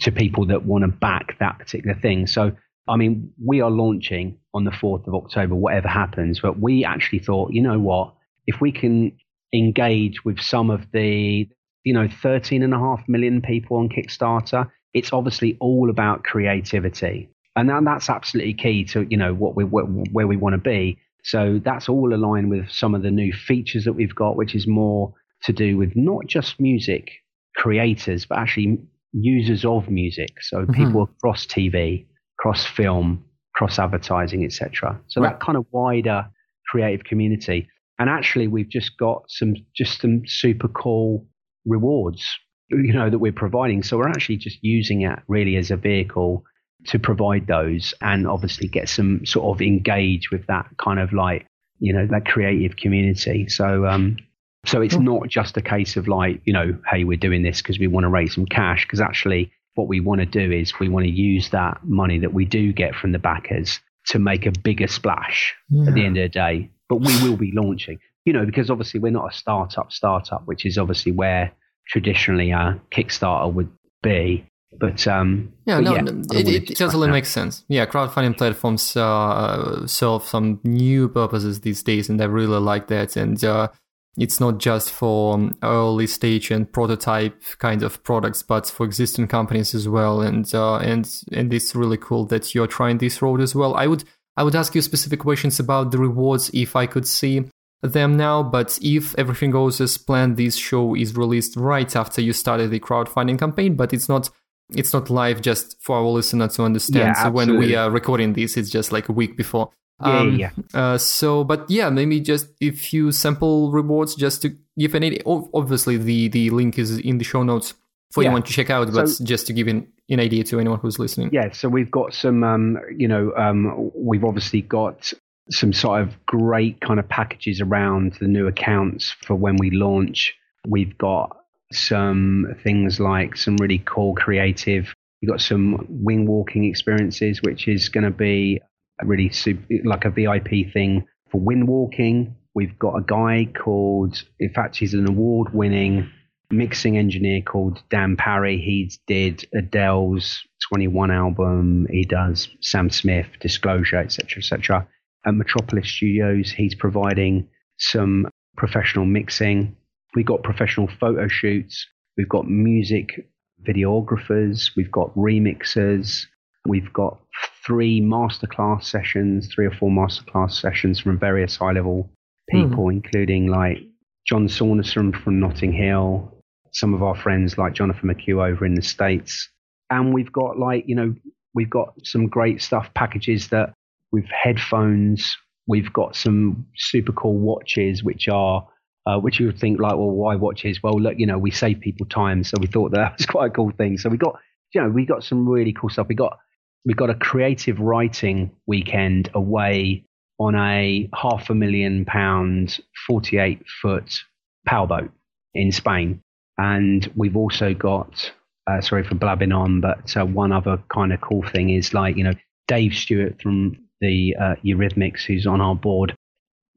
to 0.01 0.11
people 0.11 0.47
that 0.47 0.65
want 0.65 0.83
to 0.83 0.87
back 0.87 1.37
that 1.39 1.59
particular 1.59 1.95
thing. 1.99 2.27
So 2.27 2.51
I 2.87 2.97
mean, 2.97 3.31
we 3.43 3.61
are 3.61 3.69
launching 3.69 4.37
on 4.53 4.63
the 4.63 4.71
4th 4.71 5.07
of 5.07 5.13
October, 5.13 5.55
whatever 5.55 5.87
happens, 5.87 6.39
but 6.39 6.59
we 6.59 6.83
actually 6.83 7.19
thought, 7.19 7.53
you 7.53 7.61
know 7.61 7.79
what, 7.79 8.13
if 8.47 8.59
we 8.59 8.71
can 8.71 9.17
engage 9.53 10.25
with 10.25 10.39
some 10.39 10.69
of 10.69 10.85
the, 10.91 11.47
you 11.83 11.93
know, 11.93 12.07
13 12.21 12.63
and 12.63 12.73
a 12.73 12.79
half 12.79 13.03
million 13.07 13.41
people 13.41 13.77
on 13.77 13.89
Kickstarter, 13.89 14.69
it's 14.93 15.13
obviously 15.13 15.57
all 15.59 15.89
about 15.89 16.23
creativity. 16.23 17.29
And 17.55 17.69
that's 17.85 18.09
absolutely 18.09 18.53
key 18.53 18.85
to, 18.85 19.05
you 19.09 19.17
know, 19.17 19.33
what 19.33 19.55
we, 19.55 19.63
where 19.63 20.27
we 20.27 20.37
want 20.37 20.53
to 20.53 20.57
be. 20.57 20.97
So 21.23 21.61
that's 21.63 21.87
all 21.87 22.13
aligned 22.13 22.49
with 22.49 22.69
some 22.71 22.95
of 22.95 23.03
the 23.03 23.11
new 23.11 23.31
features 23.31 23.85
that 23.85 23.93
we've 23.93 24.15
got, 24.15 24.37
which 24.37 24.55
is 24.55 24.67
more 24.67 25.13
to 25.43 25.53
do 25.53 25.77
with 25.77 25.95
not 25.95 26.25
just 26.27 26.59
music 26.59 27.11
creators, 27.55 28.25
but 28.25 28.37
actually 28.37 28.79
users 29.11 29.65
of 29.65 29.89
music. 29.89 30.41
So 30.41 30.59
mm-hmm. 30.59 30.73
people 30.73 31.03
across 31.03 31.45
TV, 31.45 32.05
cross 32.41 32.65
film, 32.65 33.23
cross 33.53 33.77
advertising, 33.77 34.43
etc. 34.43 34.99
So 35.07 35.21
right. 35.21 35.31
that 35.31 35.39
kind 35.39 35.57
of 35.57 35.65
wider 35.71 36.25
creative 36.67 37.05
community. 37.05 37.67
And 37.99 38.09
actually, 38.09 38.47
we've 38.47 38.69
just 38.69 38.97
got 38.97 39.23
some 39.27 39.53
just 39.75 40.01
some 40.01 40.23
super 40.25 40.67
cool 40.67 41.27
rewards, 41.65 42.27
you 42.69 42.93
know, 42.93 43.11
that 43.11 43.19
we're 43.19 43.31
providing. 43.31 43.83
So 43.83 43.97
we're 43.97 44.09
actually 44.09 44.37
just 44.37 44.57
using 44.63 45.03
it 45.03 45.19
really 45.27 45.55
as 45.55 45.69
a 45.69 45.77
vehicle 45.77 46.43
to 46.87 46.97
provide 46.97 47.45
those, 47.45 47.93
and 48.01 48.27
obviously 48.27 48.67
get 48.67 48.89
some 48.89 49.23
sort 49.23 49.55
of 49.55 49.61
engage 49.61 50.31
with 50.31 50.47
that 50.47 50.65
kind 50.83 50.99
of 50.99 51.13
like 51.13 51.45
you 51.77 51.93
know 51.93 52.07
that 52.07 52.25
creative 52.25 52.75
community. 52.75 53.47
So 53.49 53.85
um, 53.85 54.17
so 54.65 54.81
it's 54.81 54.97
not 54.97 55.27
just 55.27 55.57
a 55.57 55.61
case 55.61 55.95
of 55.95 56.07
like 56.07 56.41
you 56.45 56.53
know, 56.53 56.75
hey, 56.89 57.03
we're 57.03 57.17
doing 57.17 57.43
this 57.43 57.61
because 57.61 57.77
we 57.77 57.85
want 57.85 58.05
to 58.05 58.09
raise 58.09 58.33
some 58.33 58.47
cash. 58.47 58.85
Because 58.85 58.99
actually, 58.99 59.51
what 59.75 59.87
we 59.87 59.99
want 59.99 60.19
to 60.19 60.25
do 60.25 60.51
is 60.51 60.79
we 60.79 60.89
want 60.89 61.05
to 61.05 61.11
use 61.11 61.49
that 61.49 61.79
money 61.83 62.19
that 62.19 62.33
we 62.33 62.45
do 62.45 62.73
get 62.73 62.95
from 62.95 63.11
the 63.11 63.19
backers 63.19 63.79
to 64.07 64.19
make 64.19 64.45
a 64.45 64.51
bigger 64.51 64.87
splash 64.87 65.55
yeah. 65.69 65.87
at 65.87 65.93
the 65.93 66.05
end 66.05 66.17
of 66.17 66.23
the 66.23 66.29
day. 66.29 66.69
But 66.89 66.97
we 66.97 67.23
will 67.23 67.37
be 67.37 67.51
launching, 67.53 67.99
you 68.25 68.33
know, 68.33 68.45
because 68.45 68.69
obviously 68.69 68.99
we're 68.99 69.11
not 69.11 69.33
a 69.33 69.35
startup 69.35 69.91
startup, 69.91 70.45
which 70.45 70.65
is 70.65 70.77
obviously 70.77 71.13
where 71.13 71.53
traditionally 71.87 72.51
a 72.51 72.79
Kickstarter 72.91 73.51
would 73.53 73.69
be. 74.03 74.45
But 74.79 75.05
um, 75.07 75.53
yeah, 75.65 75.81
but 75.81 75.83
no, 75.83 75.95
yeah, 75.95 76.39
it, 76.39 76.71
it 76.71 76.77
totally 76.77 77.09
makes 77.09 77.29
sense. 77.29 77.65
Yeah, 77.67 77.85
crowdfunding 77.85 78.37
platforms 78.37 78.95
uh, 78.95 79.85
serve 79.85 80.23
some 80.23 80.59
new 80.63 81.09
purposes 81.09 81.59
these 81.59 81.83
days, 81.83 82.09
and 82.09 82.21
I 82.21 82.25
really 82.25 82.59
like 82.59 82.87
that. 82.87 83.17
And 83.17 83.43
uh, 83.43 83.67
it's 84.17 84.39
not 84.39 84.57
just 84.57 84.91
for 84.91 85.35
um, 85.35 85.57
early 85.63 86.05
stage 86.07 86.51
and 86.51 86.71
prototype 86.71 87.41
kind 87.59 87.81
of 87.81 88.03
products, 88.03 88.43
but 88.43 88.67
for 88.67 88.85
existing 88.85 89.27
companies 89.27 89.73
as 89.73 89.87
well. 89.87 90.21
And 90.21 90.53
uh, 90.53 90.77
and 90.77 91.09
and 91.31 91.53
it's 91.53 91.75
really 91.75 91.97
cool 91.97 92.25
that 92.25 92.53
you're 92.53 92.67
trying 92.67 92.97
this 92.97 93.21
road 93.21 93.41
as 93.41 93.55
well. 93.55 93.75
I 93.75 93.87
would 93.87 94.03
I 94.35 94.43
would 94.43 94.55
ask 94.55 94.75
you 94.75 94.81
specific 94.81 95.21
questions 95.21 95.59
about 95.59 95.91
the 95.91 95.97
rewards 95.97 96.51
if 96.53 96.75
I 96.75 96.87
could 96.87 97.07
see 97.07 97.45
them 97.81 98.17
now. 98.17 98.43
But 98.43 98.77
if 98.81 99.17
everything 99.17 99.51
goes 99.51 99.79
as 99.79 99.97
planned, 99.97 100.37
this 100.37 100.57
show 100.57 100.93
is 100.93 101.15
released 101.15 101.55
right 101.55 101.95
after 101.95 102.21
you 102.21 102.33
started 102.33 102.69
the 102.69 102.79
crowdfunding 102.79 103.39
campaign. 103.39 103.75
But 103.75 103.93
it's 103.93 104.09
not 104.09 104.29
it's 104.73 104.93
not 104.93 105.09
live 105.09 105.41
just 105.41 105.81
for 105.81 105.97
our 105.97 106.05
listener 106.05 106.49
to 106.49 106.63
understand. 106.63 107.15
Yeah, 107.15 107.23
so 107.23 107.31
when 107.31 107.57
we 107.57 107.75
are 107.75 107.89
recording 107.89 108.33
this, 108.33 108.57
it's 108.57 108.69
just 108.69 108.91
like 108.91 109.09
a 109.09 109.13
week 109.13 109.37
before. 109.37 109.71
Yeah, 110.03 110.19
um, 110.19 110.35
yeah. 110.35 110.51
Uh, 110.73 110.97
so, 110.97 111.43
but 111.43 111.69
yeah, 111.69 111.89
maybe 111.89 112.19
just 112.19 112.47
a 112.61 112.71
few 112.71 113.11
sample 113.11 113.71
rewards 113.71 114.15
just 114.15 114.41
to 114.43 114.55
give 114.77 114.95
an 114.95 115.03
idea. 115.03 115.21
Obviously, 115.25 115.97
the 115.97 116.27
the 116.29 116.49
link 116.49 116.77
is 116.79 116.97
in 116.97 117.17
the 117.17 117.23
show 117.23 117.43
notes 117.43 117.73
for 118.11 118.23
yeah. 118.23 118.29
anyone 118.29 118.43
to 118.43 118.51
check 118.51 118.69
out, 118.69 118.91
but 118.93 119.07
so, 119.07 119.23
just 119.23 119.47
to 119.47 119.53
give 119.53 119.67
an, 119.67 119.87
an 120.09 120.19
idea 120.19 120.43
to 120.43 120.59
anyone 120.59 120.79
who's 120.79 120.99
listening. 120.99 121.29
Yeah, 121.31 121.51
so 121.51 121.69
we've 121.69 121.89
got 121.89 122.13
some, 122.13 122.43
um, 122.43 122.77
you 122.95 123.07
know, 123.07 123.33
um, 123.35 123.91
we've 123.95 124.25
obviously 124.25 124.61
got 124.61 125.13
some 125.49 125.73
sort 125.73 126.01
of 126.01 126.25
great 126.25 126.79
kind 126.81 126.99
of 126.99 127.07
packages 127.07 127.61
around 127.61 128.13
the 128.19 128.27
new 128.27 128.47
accounts 128.47 129.15
for 129.25 129.35
when 129.35 129.55
we 129.57 129.71
launch. 129.71 130.33
We've 130.67 130.97
got 130.97 131.37
some 131.71 132.55
things 132.63 132.99
like 132.99 133.37
some 133.37 133.57
really 133.57 133.81
cool 133.85 134.15
creative. 134.15 134.93
We've 135.21 135.29
got 135.29 135.41
some 135.41 135.85
wing 135.89 136.25
walking 136.25 136.65
experiences, 136.65 137.41
which 137.41 137.67
is 137.67 137.89
going 137.89 138.03
to 138.03 138.11
be 138.11 138.59
really 139.05 139.29
super, 139.29 139.61
like 139.83 140.05
a 140.05 140.09
VIP 140.09 140.71
thing 140.73 141.05
for 141.31 141.39
wing 141.39 141.65
walking. 141.65 142.35
We've 142.53 142.77
got 142.77 142.95
a 142.95 143.01
guy 143.01 143.47
called, 143.53 144.21
in 144.39 144.53
fact, 144.53 144.75
he's 144.75 144.93
an 144.93 145.07
award 145.07 145.53
winning 145.53 146.09
mixing 146.51 146.97
engineer 146.97 147.41
called 147.41 147.81
Dan 147.89 148.17
Parry. 148.17 148.57
He 148.57 148.91
did 149.07 149.47
Adele's 149.53 150.43
21 150.69 151.11
album. 151.11 151.87
He 151.89 152.03
does 152.03 152.49
Sam 152.61 152.89
Smith, 152.89 153.27
Disclosure, 153.39 153.97
etc., 153.97 154.39
etc. 154.39 154.87
At 155.25 155.35
Metropolis 155.35 155.89
Studios, 155.89 156.51
he's 156.51 156.75
providing 156.75 157.47
some 157.77 158.27
professional 158.57 159.05
mixing. 159.05 159.75
We've 160.15 160.25
got 160.25 160.43
professional 160.43 160.89
photo 160.99 161.27
shoots. 161.27 161.87
We've 162.17 162.29
got 162.29 162.49
music 162.49 163.27
videographers. 163.65 164.71
We've 164.75 164.91
got 164.91 165.15
remixers. 165.15 166.25
We've 166.67 166.91
got 166.91 167.19
three 167.65 168.01
masterclass 168.01 168.83
sessions, 168.85 169.47
three 169.53 169.65
or 169.65 169.71
four 169.71 169.89
masterclass 169.89 170.53
sessions 170.53 170.99
from 170.99 171.19
various 171.19 171.55
high 171.55 171.71
level 171.71 172.09
people, 172.49 172.85
mm. 172.85 172.93
including 172.93 173.47
like 173.47 173.77
John 174.25 174.47
Saunderson 174.47 175.13
from 175.13 175.39
Notting 175.39 175.73
Hill, 175.73 176.33
some 176.71 176.93
of 176.93 177.03
our 177.03 177.15
friends 177.15 177.57
like 177.57 177.73
Jonathan 177.73 178.09
McHugh 178.09 178.51
over 178.51 178.65
in 178.65 178.75
the 178.75 178.81
States. 178.81 179.49
And 179.89 180.13
we've 180.13 180.31
got 180.31 180.57
like, 180.57 180.85
you 180.87 180.95
know, 180.95 181.15
we've 181.53 181.69
got 181.69 181.93
some 182.03 182.27
great 182.27 182.61
stuff 182.61 182.93
packages 182.93 183.49
that 183.49 183.73
with 184.11 184.25
headphones, 184.25 185.37
we've 185.67 185.91
got 185.91 186.15
some 186.15 186.65
super 186.75 187.11
cool 187.11 187.37
watches, 187.37 188.03
which 188.03 188.27
are, 188.27 188.67
uh, 189.05 189.17
which 189.17 189.39
you 189.39 189.47
would 189.47 189.59
think 189.59 189.79
like, 189.79 189.93
well, 189.93 190.11
why 190.11 190.35
watches? 190.35 190.81
Well, 190.81 190.99
look, 190.99 191.15
you 191.17 191.25
know, 191.25 191.37
we 191.37 191.51
save 191.51 191.79
people 191.81 192.05
time. 192.05 192.43
So 192.43 192.57
we 192.59 192.67
thought 192.67 192.91
that 192.91 193.13
was 193.17 193.25
quite 193.25 193.47
a 193.47 193.53
cool 193.53 193.71
thing. 193.71 193.97
So 193.97 194.09
we 194.09 194.17
got, 194.17 194.39
you 194.73 194.81
know, 194.81 194.89
we 194.89 195.05
got 195.05 195.23
some 195.23 195.47
really 195.47 195.73
cool 195.73 195.89
stuff. 195.89 196.07
We 196.07 196.15
got, 196.15 196.37
we 196.85 196.93
got 196.93 197.09
a 197.09 197.15
creative 197.15 197.79
writing 197.79 198.51
weekend 198.65 199.29
away 199.33 200.03
on 200.39 200.55
a 200.55 201.07
half 201.13 201.49
a 201.49 201.55
million 201.55 202.05
pound, 202.05 202.79
48 203.07 203.63
foot 203.81 204.21
powerboat 204.65 205.11
in 205.53 205.71
Spain. 205.71 206.21
And 206.57 207.11
we've 207.15 207.37
also 207.37 207.73
got, 207.73 208.31
uh, 208.67 208.81
sorry 208.81 209.03
for 209.03 209.15
blabbing 209.15 209.51
on, 209.51 209.81
but 209.81 210.15
uh, 210.17 210.25
one 210.25 210.51
other 210.51 210.81
kind 210.93 211.13
of 211.13 211.21
cool 211.21 211.43
thing 211.43 211.69
is 211.69 211.93
like, 211.93 212.17
you 212.17 212.23
know, 212.23 212.33
Dave 212.67 212.93
Stewart 212.93 213.41
from 213.41 213.77
the 213.99 214.35
uh, 214.39 214.55
Eurythmics, 214.65 215.23
who's 215.23 215.45
on 215.45 215.61
our 215.61 215.75
board, 215.75 216.15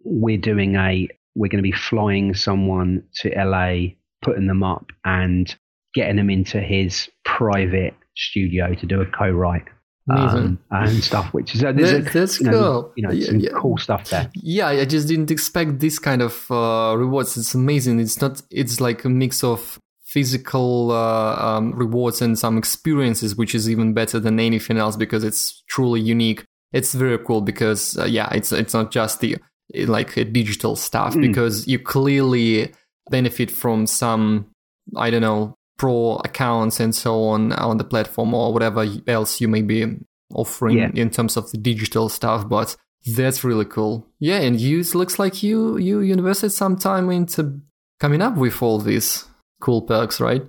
we're 0.04 0.36
doing 0.36 0.76
a, 0.76 1.08
we're 1.34 1.48
going 1.48 1.62
to 1.62 1.70
be 1.70 1.72
flying 1.72 2.34
someone 2.34 3.04
to 3.20 3.30
LA, 3.30 3.94
putting 4.22 4.46
them 4.46 4.62
up 4.62 4.86
and 5.04 5.54
getting 5.94 6.16
them 6.16 6.28
into 6.28 6.60
his 6.60 7.08
private 7.24 7.94
studio 8.16 8.74
to 8.74 8.86
do 8.86 9.00
a 9.00 9.06
co-write. 9.06 9.64
Um, 10.10 10.58
and 10.70 11.02
stuff, 11.04 11.32
which 11.32 11.54
is 11.54 11.64
uh, 11.64 11.72
that, 11.72 12.10
that's 12.12 12.38
you 12.38 12.50
know, 12.50 12.52
cool. 12.52 12.92
You 12.96 13.06
know, 13.06 13.12
yeah, 13.12 13.26
some 13.26 13.40
yeah. 13.40 13.50
cool 13.56 13.78
stuff 13.78 14.10
there. 14.10 14.30
Yeah, 14.34 14.68
I 14.68 14.84
just 14.84 15.08
didn't 15.08 15.30
expect 15.30 15.80
this 15.80 15.98
kind 15.98 16.20
of 16.20 16.50
uh, 16.50 16.94
rewards. 16.96 17.36
It's 17.36 17.54
amazing. 17.54 18.00
It's 18.00 18.20
not. 18.20 18.42
It's 18.50 18.80
like 18.80 19.04
a 19.04 19.08
mix 19.08 19.42
of 19.42 19.78
physical 20.02 20.92
uh, 20.92 21.36
um, 21.36 21.72
rewards 21.72 22.20
and 22.20 22.38
some 22.38 22.58
experiences, 22.58 23.34
which 23.34 23.54
is 23.54 23.68
even 23.68 23.94
better 23.94 24.20
than 24.20 24.38
anything 24.38 24.76
else 24.76 24.96
because 24.96 25.24
it's 25.24 25.62
truly 25.68 26.00
unique. 26.00 26.44
It's 26.72 26.92
very 26.92 27.18
cool 27.18 27.40
because 27.40 27.96
uh, 27.96 28.04
yeah, 28.04 28.28
it's 28.32 28.52
it's 28.52 28.74
not 28.74 28.90
just 28.90 29.20
the 29.20 29.38
like 29.86 30.14
digital 30.14 30.76
stuff 30.76 31.14
mm. 31.14 31.22
because 31.22 31.66
you 31.66 31.78
clearly 31.78 32.72
benefit 33.10 33.50
from 33.50 33.86
some 33.86 34.50
I 34.96 35.10
don't 35.10 35.22
know 35.22 35.56
pro 35.76 36.16
accounts 36.24 36.80
and 36.80 36.94
so 36.94 37.24
on 37.24 37.52
on 37.52 37.78
the 37.78 37.84
platform 37.84 38.34
or 38.34 38.52
whatever 38.52 38.87
else 39.06 39.40
you 39.40 39.48
may 39.48 39.62
be 39.62 39.96
offering 40.32 40.78
yeah. 40.78 40.90
in 40.94 41.10
terms 41.10 41.37
of 41.37 41.50
the 41.50 41.58
digital 41.58 42.08
stuff 42.08 42.48
but 42.48 42.76
that's 43.14 43.44
really 43.44 43.66
cool. 43.66 44.06
Yeah 44.18 44.38
and 44.38 44.58
you 44.58 44.82
looks 44.94 45.18
like 45.18 45.42
you 45.42 45.76
you 45.76 46.00
invested 46.00 46.50
some 46.50 46.76
time 46.76 47.10
into 47.10 47.60
coming 48.00 48.22
up 48.22 48.37
with 48.37 48.62
all 48.62 48.78
these 48.78 49.26
cool 49.60 49.82
perks 49.82 50.20
right? 50.20 50.42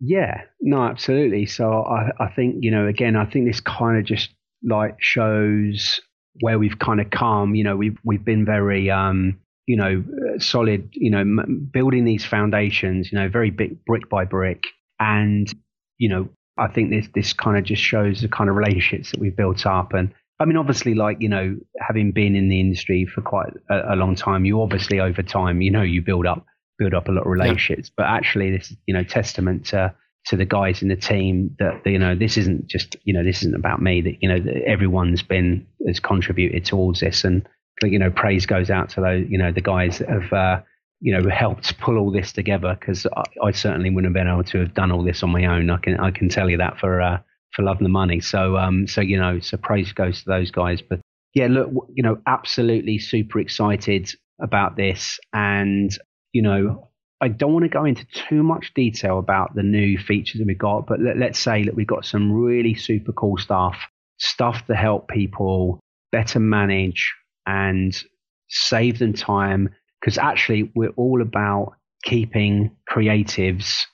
Yeah 0.00 0.42
no 0.60 0.82
absolutely. 0.82 1.46
So 1.46 1.84
i 1.84 2.10
i 2.18 2.28
think 2.28 2.56
you 2.60 2.70
know 2.70 2.86
again 2.86 3.16
i 3.16 3.26
think 3.26 3.46
this 3.46 3.60
kind 3.60 3.98
of 3.98 4.04
just 4.04 4.30
like 4.62 4.96
shows 5.00 6.00
where 6.40 6.58
we've 6.58 6.78
kind 6.78 7.00
of 7.00 7.10
come. 7.10 7.54
You 7.54 7.64
know 7.64 7.76
we've 7.76 7.98
we've 8.04 8.24
been 8.24 8.44
very 8.44 8.90
um 8.90 9.38
you 9.70 9.76
know, 9.76 10.02
solid, 10.38 10.88
you 10.94 11.12
know, 11.12 11.20
m- 11.20 11.70
building 11.72 12.04
these 12.04 12.24
foundations, 12.24 13.12
you 13.12 13.16
know, 13.16 13.28
very 13.28 13.50
big 13.50 13.84
brick 13.84 14.10
by 14.10 14.24
brick. 14.24 14.64
And, 14.98 15.48
you 15.96 16.08
know, 16.08 16.28
I 16.58 16.66
think 16.66 16.90
this, 16.90 17.06
this 17.14 17.32
kind 17.32 17.56
of 17.56 17.62
just 17.62 17.80
shows 17.80 18.20
the 18.20 18.26
kind 18.26 18.50
of 18.50 18.56
relationships 18.56 19.12
that 19.12 19.20
we've 19.20 19.36
built 19.36 19.66
up. 19.66 19.92
And 19.92 20.12
I 20.40 20.44
mean, 20.44 20.56
obviously, 20.56 20.94
like, 20.94 21.18
you 21.20 21.28
know, 21.28 21.56
having 21.78 22.10
been 22.10 22.34
in 22.34 22.48
the 22.48 22.58
industry 22.58 23.06
for 23.06 23.22
quite 23.22 23.52
a, 23.70 23.94
a 23.94 23.96
long 23.96 24.16
time, 24.16 24.44
you 24.44 24.60
obviously 24.60 24.98
over 24.98 25.22
time, 25.22 25.60
you 25.60 25.70
know, 25.70 25.82
you 25.82 26.02
build 26.02 26.26
up, 26.26 26.44
build 26.76 26.92
up 26.92 27.06
a 27.06 27.12
lot 27.12 27.20
of 27.20 27.30
relationships, 27.30 27.90
yeah. 27.90 27.94
but 27.96 28.06
actually 28.06 28.50
this, 28.50 28.74
you 28.86 28.94
know, 28.94 29.04
testament 29.04 29.66
to, 29.66 29.94
to 30.26 30.36
the 30.36 30.44
guys 30.44 30.82
in 30.82 30.88
the 30.88 30.96
team 30.96 31.54
that 31.60 31.80
you 31.86 31.98
know 31.98 32.14
this 32.14 32.36
isn't 32.36 32.66
just 32.66 32.94
you 33.04 33.14
know 33.14 33.24
this 33.24 33.38
isn't 33.38 33.54
about 33.54 33.80
me 33.80 34.02
that 34.02 34.16
you 34.20 34.28
know 34.28 34.38
that 34.38 34.62
everyone's 34.66 35.22
been 35.22 35.66
has 35.86 35.98
contributed 35.98 36.62
towards 36.62 37.00
this 37.00 37.24
and 37.24 37.48
you 37.82 37.98
know, 37.98 38.10
praise 38.10 38.46
goes 38.46 38.70
out 38.70 38.90
to 38.90 39.00
those, 39.00 39.26
you 39.28 39.38
know, 39.38 39.52
the 39.52 39.60
guys 39.60 39.98
that 39.98 40.08
have, 40.08 40.32
uh, 40.32 40.60
you 41.00 41.16
know, 41.16 41.28
helped 41.30 41.78
pull 41.78 41.96
all 41.96 42.10
this 42.10 42.32
together 42.32 42.76
because 42.78 43.06
I, 43.06 43.24
I, 43.42 43.50
certainly 43.52 43.90
wouldn't 43.90 44.14
have 44.14 44.24
been 44.24 44.32
able 44.32 44.44
to 44.44 44.58
have 44.58 44.74
done 44.74 44.92
all 44.92 45.02
this 45.02 45.22
on 45.22 45.30
my 45.30 45.46
own. 45.46 45.70
I 45.70 45.78
can, 45.78 45.98
I 45.98 46.10
can 46.10 46.28
tell 46.28 46.50
you 46.50 46.58
that 46.58 46.78
for, 46.78 47.00
uh, 47.00 47.18
for 47.52 47.62
love 47.62 47.78
and 47.78 47.86
the 47.86 47.90
money. 47.90 48.20
So, 48.20 48.56
um, 48.56 48.86
so, 48.86 49.00
you 49.00 49.18
know, 49.18 49.40
so 49.40 49.56
praise 49.56 49.92
goes 49.92 50.22
to 50.22 50.28
those 50.28 50.50
guys. 50.50 50.82
But 50.82 51.00
yeah, 51.34 51.46
look, 51.48 51.70
you 51.94 52.02
know, 52.02 52.18
absolutely 52.26 52.98
super 52.98 53.38
excited 53.38 54.12
about 54.40 54.76
this. 54.76 55.18
And, 55.32 55.96
you 56.32 56.42
know, 56.42 56.88
I 57.22 57.28
don't 57.28 57.52
want 57.52 57.64
to 57.64 57.70
go 57.70 57.84
into 57.84 58.06
too 58.06 58.42
much 58.42 58.72
detail 58.74 59.18
about 59.18 59.54
the 59.54 59.62
new 59.62 59.98
features 59.98 60.38
that 60.38 60.46
we 60.46 60.54
got, 60.54 60.86
but 60.86 61.00
let, 61.00 61.18
let's 61.18 61.38
say 61.38 61.64
that 61.64 61.74
we've 61.74 61.86
got 61.86 62.04
some 62.04 62.32
really 62.32 62.74
super 62.74 63.12
cool 63.12 63.36
stuff, 63.36 63.76
stuff 64.18 64.66
to 64.66 64.74
help 64.74 65.08
people 65.08 65.80
better 66.12 66.40
manage 66.40 67.14
and 67.46 68.02
save 68.48 68.98
them 68.98 69.12
time 69.12 69.70
because 70.00 70.18
actually 70.18 70.70
we're 70.74 70.90
all 70.90 71.22
about 71.22 71.74
keeping 72.02 72.74
creatives 72.90 73.84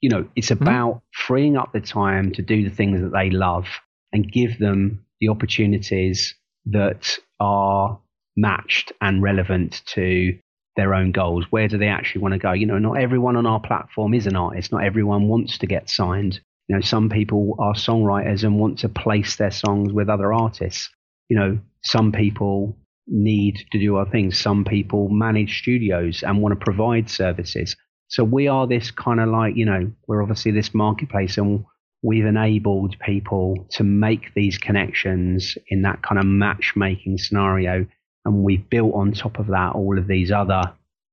you 0.00 0.10
know 0.10 0.28
it's 0.36 0.50
mm-hmm. 0.50 0.62
about 0.62 0.90
mm-hmm. 0.90 1.26
freeing 1.26 1.56
up 1.56 1.72
the 1.72 1.80
time 1.80 2.32
to 2.32 2.42
do 2.42 2.68
the 2.68 2.74
things 2.74 3.00
that 3.00 3.12
they 3.12 3.30
love 3.30 3.66
and 4.12 4.30
give 4.30 4.58
them 4.58 5.04
the 5.20 5.28
opportunities 5.28 6.34
that 6.66 7.18
are 7.40 7.98
matched 8.36 8.92
and 9.00 9.22
relevant 9.22 9.82
to 9.86 10.38
their 10.76 10.94
own 10.94 11.12
goals 11.12 11.46
where 11.50 11.68
do 11.68 11.78
they 11.78 11.88
actually 11.88 12.20
want 12.20 12.32
to 12.32 12.38
go 12.38 12.52
you 12.52 12.66
know 12.66 12.78
not 12.78 13.00
everyone 13.00 13.36
on 13.36 13.46
our 13.46 13.60
platform 13.60 14.12
is 14.12 14.26
an 14.26 14.36
artist 14.36 14.72
not 14.72 14.84
everyone 14.84 15.28
wants 15.28 15.58
to 15.58 15.66
get 15.66 15.88
signed 15.88 16.40
you 16.68 16.74
know 16.74 16.80
some 16.80 17.08
people 17.08 17.54
are 17.58 17.74
songwriters 17.74 18.42
and 18.42 18.58
want 18.58 18.78
to 18.78 18.88
place 18.88 19.36
their 19.36 19.50
songs 19.50 19.92
with 19.92 20.08
other 20.08 20.32
artists 20.32 20.90
you 21.28 21.38
know 21.38 21.58
some 21.82 22.12
people 22.12 22.76
need 23.06 23.64
to 23.72 23.78
do 23.78 23.96
other 23.96 24.10
things. 24.10 24.38
Some 24.38 24.64
people 24.64 25.08
manage 25.08 25.60
studios 25.60 26.22
and 26.22 26.40
want 26.40 26.58
to 26.58 26.64
provide 26.64 27.10
services. 27.10 27.76
So 28.08 28.24
we 28.24 28.48
are 28.48 28.66
this 28.66 28.90
kind 28.90 29.20
of 29.20 29.28
like, 29.28 29.56
you 29.56 29.66
know, 29.66 29.90
we're 30.06 30.22
obviously 30.22 30.52
this 30.52 30.74
marketplace 30.74 31.36
and 31.38 31.64
we've 32.02 32.26
enabled 32.26 32.96
people 33.04 33.66
to 33.70 33.82
make 33.82 34.32
these 34.34 34.58
connections 34.58 35.56
in 35.68 35.82
that 35.82 36.02
kind 36.02 36.18
of 36.18 36.26
matchmaking 36.26 37.18
scenario. 37.18 37.86
And 38.24 38.42
we've 38.42 38.68
built 38.68 38.94
on 38.94 39.12
top 39.12 39.38
of 39.38 39.48
that 39.48 39.72
all 39.74 39.98
of 39.98 40.06
these 40.06 40.30
other 40.30 40.62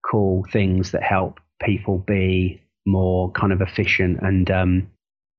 cool 0.10 0.45
things 0.51 0.91
that 0.91 1.04
help 1.04 1.39
people 1.62 1.97
be 1.97 2.62
more 2.86 3.32
kind 3.32 3.54
of 3.54 3.62
efficient 3.62 4.19
and 4.21 4.49
um, 4.49 4.91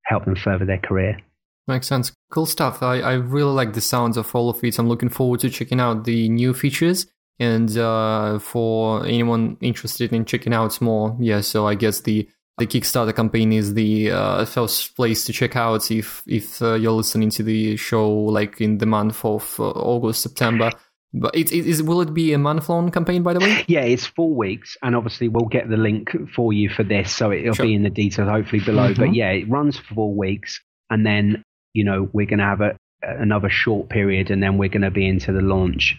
help 0.04 0.24
them 0.24 0.36
further 0.36 0.64
their 0.64 0.78
career. 0.78 1.18
Makes 1.66 1.86
sense. 1.86 2.12
Cool 2.32 2.46
stuff. 2.46 2.82
I, 2.82 3.00
I 3.00 3.12
really 3.12 3.52
like 3.52 3.74
the 3.74 3.82
sounds 3.82 4.16
of 4.16 4.34
all 4.34 4.48
of 4.48 4.64
it. 4.64 4.78
I'm 4.78 4.88
looking 4.88 5.10
forward 5.10 5.40
to 5.40 5.50
checking 5.50 5.80
out 5.80 6.04
the 6.04 6.30
new 6.30 6.54
features. 6.54 7.06
And 7.38 7.76
uh, 7.76 8.38
for 8.38 9.04
anyone 9.04 9.58
interested 9.60 10.12
in 10.14 10.24
checking 10.24 10.54
out 10.54 10.80
more, 10.80 11.14
yeah, 11.20 11.42
so 11.42 11.66
I 11.66 11.74
guess 11.74 12.00
the 12.00 12.28
the 12.58 12.66
Kickstarter 12.66 13.14
campaign 13.14 13.52
is 13.52 13.74
the 13.74 14.12
uh, 14.12 14.44
first 14.44 14.94
place 14.96 15.24
to 15.24 15.32
check 15.32 15.56
out 15.56 15.90
if 15.90 16.22
if 16.26 16.62
uh, 16.62 16.74
you're 16.74 16.92
listening 16.92 17.30
to 17.30 17.42
the 17.42 17.76
show 17.76 18.10
like 18.10 18.60
in 18.60 18.78
the 18.78 18.86
month 18.86 19.24
of 19.24 19.56
uh, 19.58 19.64
August 19.70 20.22
September. 20.22 20.70
But 21.12 21.34
it, 21.34 21.52
it 21.52 21.66
is 21.66 21.82
will 21.82 22.00
it 22.00 22.14
be 22.14 22.32
a 22.32 22.38
month 22.38 22.68
long 22.70 22.90
campaign 22.90 23.22
by 23.22 23.34
the 23.34 23.40
way? 23.40 23.64
Yeah, 23.66 23.82
it's 23.82 24.06
four 24.06 24.32
weeks, 24.34 24.78
and 24.82 24.96
obviously 24.96 25.28
we'll 25.28 25.46
get 25.46 25.68
the 25.68 25.76
link 25.76 26.16
for 26.34 26.52
you 26.52 26.70
for 26.70 26.82
this, 26.84 27.12
so 27.14 27.30
it'll 27.30 27.54
sure. 27.54 27.66
be 27.66 27.74
in 27.74 27.82
the 27.82 27.90
details 27.90 28.28
hopefully 28.30 28.62
below. 28.64 28.92
Mm-hmm. 28.92 29.02
But 29.02 29.14
yeah, 29.14 29.30
it 29.30 29.50
runs 29.50 29.78
for 29.78 29.94
four 29.94 30.14
weeks, 30.14 30.60
and 30.88 31.04
then 31.04 31.44
you 31.74 31.84
know, 31.84 32.08
we're 32.12 32.26
going 32.26 32.38
to 32.38 32.44
have 32.44 32.60
a, 32.60 32.76
another 33.02 33.50
short 33.50 33.88
period 33.88 34.30
and 34.30 34.42
then 34.42 34.58
we're 34.58 34.68
going 34.68 34.82
to 34.82 34.90
be 34.90 35.06
into 35.06 35.32
the 35.32 35.40
launch. 35.40 35.96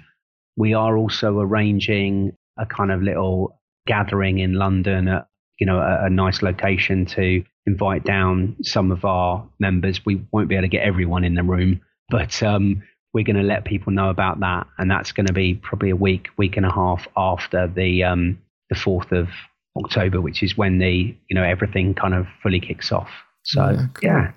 We 0.55 0.73
are 0.73 0.97
also 0.97 1.39
arranging 1.39 2.35
a 2.57 2.65
kind 2.65 2.91
of 2.91 3.01
little 3.01 3.59
gathering 3.87 4.39
in 4.39 4.53
London 4.53 5.07
at, 5.07 5.27
you 5.59 5.65
know, 5.65 5.79
a, 5.79 6.05
a 6.05 6.09
nice 6.09 6.41
location 6.41 7.05
to 7.07 7.43
invite 7.65 8.03
down 8.03 8.55
some 8.61 8.91
of 8.91 9.05
our 9.05 9.47
members. 9.59 10.05
We 10.05 10.25
won't 10.31 10.49
be 10.49 10.55
able 10.55 10.63
to 10.63 10.69
get 10.69 10.83
everyone 10.83 11.23
in 11.23 11.35
the 11.35 11.43
room, 11.43 11.81
but 12.09 12.41
um, 12.43 12.83
we're 13.13 13.23
going 13.23 13.37
to 13.37 13.43
let 13.43 13.65
people 13.65 13.93
know 13.93 14.09
about 14.09 14.39
that, 14.41 14.67
and 14.77 14.89
that's 14.89 15.11
going 15.11 15.27
to 15.27 15.33
be 15.33 15.55
probably 15.55 15.89
a 15.89 15.95
week, 15.95 16.27
week 16.37 16.57
and 16.57 16.65
a 16.65 16.71
half 16.71 17.07
after 17.15 17.67
the 17.67 18.03
um, 18.03 18.39
the 18.69 18.75
fourth 18.75 19.11
of 19.11 19.29
October, 19.77 20.19
which 20.19 20.43
is 20.43 20.57
when 20.57 20.79
the 20.79 21.15
you 21.29 21.35
know 21.35 21.43
everything 21.43 21.93
kind 21.93 22.13
of 22.13 22.27
fully 22.41 22.59
kicks 22.59 22.91
off. 22.91 23.09
So 23.43 23.69
yeah, 23.69 23.85
cool. 23.93 24.09
yeah 24.09 24.31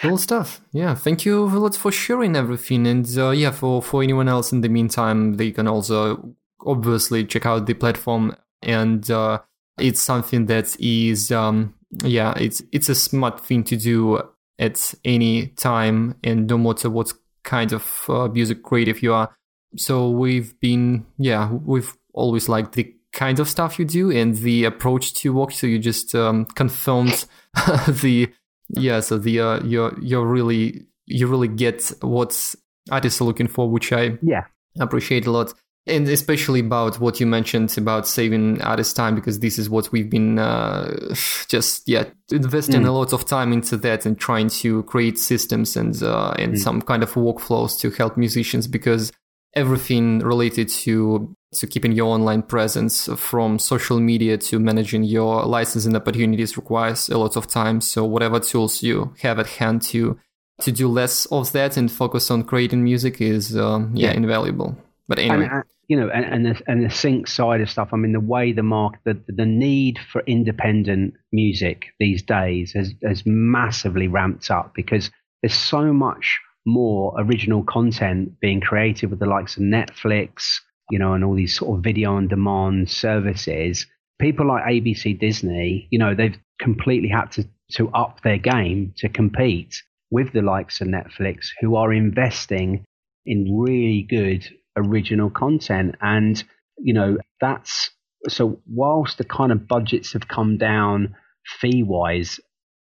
Cool 0.00 0.16
stuff. 0.16 0.62
Yeah, 0.72 0.94
thank 0.94 1.26
you 1.26 1.44
a 1.44 1.58
lot 1.58 1.76
for 1.76 1.92
sharing 1.92 2.34
everything. 2.34 2.86
And 2.86 3.06
uh, 3.18 3.30
yeah, 3.30 3.50
for, 3.50 3.82
for 3.82 4.02
anyone 4.02 4.28
else 4.28 4.50
in 4.50 4.62
the 4.62 4.68
meantime, 4.68 5.34
they 5.34 5.50
can 5.50 5.68
also 5.68 6.34
obviously 6.64 7.24
check 7.26 7.44
out 7.44 7.66
the 7.66 7.74
platform. 7.74 8.34
And 8.62 9.10
uh, 9.10 9.40
it's 9.78 10.00
something 10.00 10.46
that 10.46 10.74
is, 10.80 11.30
um, 11.30 11.74
yeah, 12.02 12.32
it's 12.36 12.62
it's 12.72 12.88
a 12.88 12.94
smart 12.94 13.44
thing 13.44 13.64
to 13.64 13.76
do 13.76 14.22
at 14.58 14.94
any 15.04 15.48
time, 15.48 16.14
and 16.22 16.46
no 16.46 16.58
matter 16.58 16.88
what 16.88 17.12
kind 17.42 17.72
of 17.72 18.04
uh, 18.08 18.28
music 18.28 18.62
creative 18.62 19.02
you 19.02 19.12
are. 19.12 19.34
So 19.76 20.10
we've 20.10 20.58
been, 20.60 21.06
yeah, 21.18 21.50
we've 21.50 21.94
always 22.12 22.48
liked 22.48 22.72
the 22.72 22.94
kind 23.12 23.40
of 23.40 23.48
stuff 23.48 23.78
you 23.78 23.84
do 23.84 24.10
and 24.10 24.36
the 24.36 24.64
approach 24.64 25.14
to 25.14 25.32
work. 25.32 25.52
So 25.52 25.66
you 25.66 25.78
just 25.78 26.14
um, 26.14 26.44
confirmed 26.46 27.26
the 27.88 28.30
yeah. 28.74 29.00
So 29.00 29.18
the 29.18 29.40
uh, 29.40 29.60
you're 29.64 29.98
you're 30.00 30.26
really 30.26 30.86
you 31.06 31.26
really 31.26 31.48
get 31.48 31.92
what 32.00 32.54
artists 32.90 33.20
are 33.20 33.24
looking 33.24 33.48
for, 33.48 33.70
which 33.70 33.92
I 33.92 34.18
yeah 34.22 34.44
appreciate 34.78 35.26
a 35.26 35.30
lot 35.30 35.52
and 35.86 36.08
especially 36.08 36.60
about 36.60 37.00
what 37.00 37.20
you 37.20 37.26
mentioned 37.26 37.76
about 37.78 38.06
saving 38.06 38.60
artist 38.62 38.94
time 38.94 39.14
because 39.14 39.40
this 39.40 39.58
is 39.58 39.70
what 39.70 39.90
we've 39.92 40.10
been 40.10 40.38
uh, 40.38 41.14
just 41.48 41.88
yeah 41.88 42.04
investing 42.30 42.82
mm. 42.82 42.88
a 42.88 42.92
lot 42.92 43.12
of 43.12 43.24
time 43.24 43.52
into 43.52 43.76
that 43.76 44.06
and 44.06 44.18
trying 44.18 44.48
to 44.48 44.82
create 44.84 45.18
systems 45.18 45.76
and 45.76 46.02
uh, 46.02 46.32
and 46.38 46.54
mm. 46.54 46.58
some 46.58 46.82
kind 46.82 47.02
of 47.02 47.12
workflows 47.14 47.78
to 47.78 47.90
help 47.90 48.16
musicians 48.16 48.66
because 48.66 49.12
everything 49.54 50.20
related 50.20 50.68
to 50.68 51.34
to 51.52 51.66
keeping 51.66 51.92
your 51.92 52.06
online 52.06 52.42
presence 52.42 53.08
from 53.16 53.58
social 53.58 53.98
media 53.98 54.38
to 54.38 54.58
managing 54.58 55.02
your 55.02 55.44
licensing 55.44 55.96
opportunities 55.96 56.56
requires 56.56 57.08
a 57.08 57.18
lot 57.18 57.36
of 57.36 57.46
time 57.46 57.80
so 57.80 58.04
whatever 58.04 58.38
tools 58.38 58.82
you 58.82 59.14
have 59.20 59.38
at 59.38 59.46
hand 59.46 59.82
to 59.82 60.18
to 60.60 60.70
do 60.70 60.86
less 60.88 61.26
of 61.26 61.50
that 61.52 61.76
and 61.76 61.90
focus 61.90 62.30
on 62.30 62.44
creating 62.44 62.84
music 62.84 63.20
is 63.20 63.56
um, 63.56 63.90
yeah, 63.94 64.08
yeah 64.08 64.16
invaluable 64.16 64.76
but 65.10 65.18
anyway. 65.18 65.46
And, 65.46 65.52
uh, 65.52 65.62
you 65.88 65.96
know, 65.96 66.08
and, 66.08 66.24
and 66.24 66.46
the, 66.46 66.62
and 66.68 66.84
the 66.84 66.90
sync 66.90 67.26
side 67.26 67.60
of 67.60 67.68
stuff. 67.68 67.88
I 67.92 67.96
mean, 67.96 68.12
the 68.12 68.20
way 68.20 68.52
the 68.52 68.62
market, 68.62 69.00
the, 69.04 69.20
the 69.26 69.44
need 69.44 69.98
for 69.98 70.22
independent 70.24 71.14
music 71.32 71.86
these 71.98 72.22
days 72.22 72.72
has, 72.74 72.94
has 73.04 73.24
massively 73.26 74.06
ramped 74.06 74.52
up 74.52 74.72
because 74.72 75.10
there's 75.42 75.52
so 75.52 75.92
much 75.92 76.38
more 76.64 77.12
original 77.18 77.64
content 77.64 78.38
being 78.38 78.60
created 78.60 79.10
with 79.10 79.18
the 79.18 79.26
likes 79.26 79.56
of 79.56 79.64
Netflix, 79.64 80.60
you 80.90 80.98
know, 80.98 81.14
and 81.14 81.24
all 81.24 81.34
these 81.34 81.56
sort 81.56 81.78
of 81.78 81.84
video 81.84 82.14
on 82.14 82.28
demand 82.28 82.90
services. 82.90 83.86
People 84.20 84.48
like 84.48 84.64
ABC 84.64 85.18
Disney, 85.18 85.88
you 85.90 85.98
know, 85.98 86.14
they've 86.14 86.38
completely 86.60 87.08
had 87.08 87.32
to, 87.32 87.48
to 87.72 87.88
up 87.90 88.20
their 88.22 88.38
game 88.38 88.92
to 88.98 89.08
compete 89.08 89.82
with 90.10 90.32
the 90.32 90.42
likes 90.42 90.80
of 90.80 90.88
Netflix, 90.88 91.48
who 91.60 91.76
are 91.76 91.92
investing 91.92 92.84
in 93.24 93.60
really 93.60 94.06
good 94.08 94.46
original 94.76 95.30
content. 95.30 95.94
And, 96.00 96.42
you 96.78 96.92
know, 96.92 97.18
that's 97.40 97.90
so 98.28 98.60
whilst 98.68 99.18
the 99.18 99.24
kind 99.24 99.52
of 99.52 99.66
budgets 99.66 100.12
have 100.12 100.28
come 100.28 100.58
down 100.58 101.14
fee 101.60 101.82
wise 101.82 102.38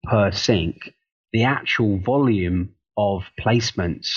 per 0.04 0.30
sync, 0.30 0.92
the 1.32 1.44
actual 1.44 1.98
volume 1.98 2.74
of 2.96 3.22
placements 3.40 4.08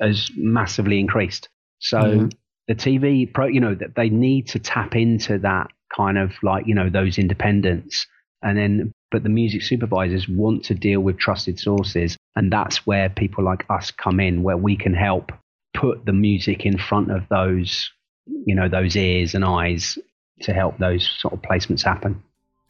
has 0.00 0.30
massively 0.36 0.98
increased. 0.98 1.48
So 1.80 1.98
mm-hmm. 1.98 2.28
The 2.68 2.74
TV 2.74 3.32
pro, 3.32 3.46
you 3.46 3.60
know, 3.60 3.74
that 3.74 3.94
they 3.94 4.08
need 4.08 4.48
to 4.48 4.58
tap 4.58 4.96
into 4.96 5.38
that 5.38 5.68
kind 5.94 6.18
of 6.18 6.32
like, 6.42 6.66
you 6.66 6.74
know, 6.74 6.90
those 6.90 7.18
independents. 7.18 8.06
And 8.42 8.58
then, 8.58 8.92
but 9.10 9.22
the 9.22 9.28
music 9.28 9.62
supervisors 9.62 10.28
want 10.28 10.64
to 10.66 10.74
deal 10.74 11.00
with 11.00 11.18
trusted 11.18 11.58
sources. 11.58 12.16
And 12.36 12.52
that's 12.52 12.86
where 12.86 13.08
people 13.08 13.44
like 13.44 13.64
us 13.70 13.90
come 13.90 14.20
in, 14.20 14.42
where 14.42 14.56
we 14.56 14.76
can 14.76 14.94
help 14.94 15.32
put 15.74 16.04
the 16.04 16.12
music 16.12 16.64
in 16.64 16.78
front 16.78 17.10
of 17.10 17.22
those, 17.28 17.90
you 18.26 18.54
know, 18.54 18.68
those 18.68 18.96
ears 18.96 19.34
and 19.34 19.44
eyes 19.44 19.98
to 20.42 20.52
help 20.52 20.78
those 20.78 21.08
sort 21.18 21.34
of 21.34 21.42
placements 21.42 21.82
happen. 21.82 22.22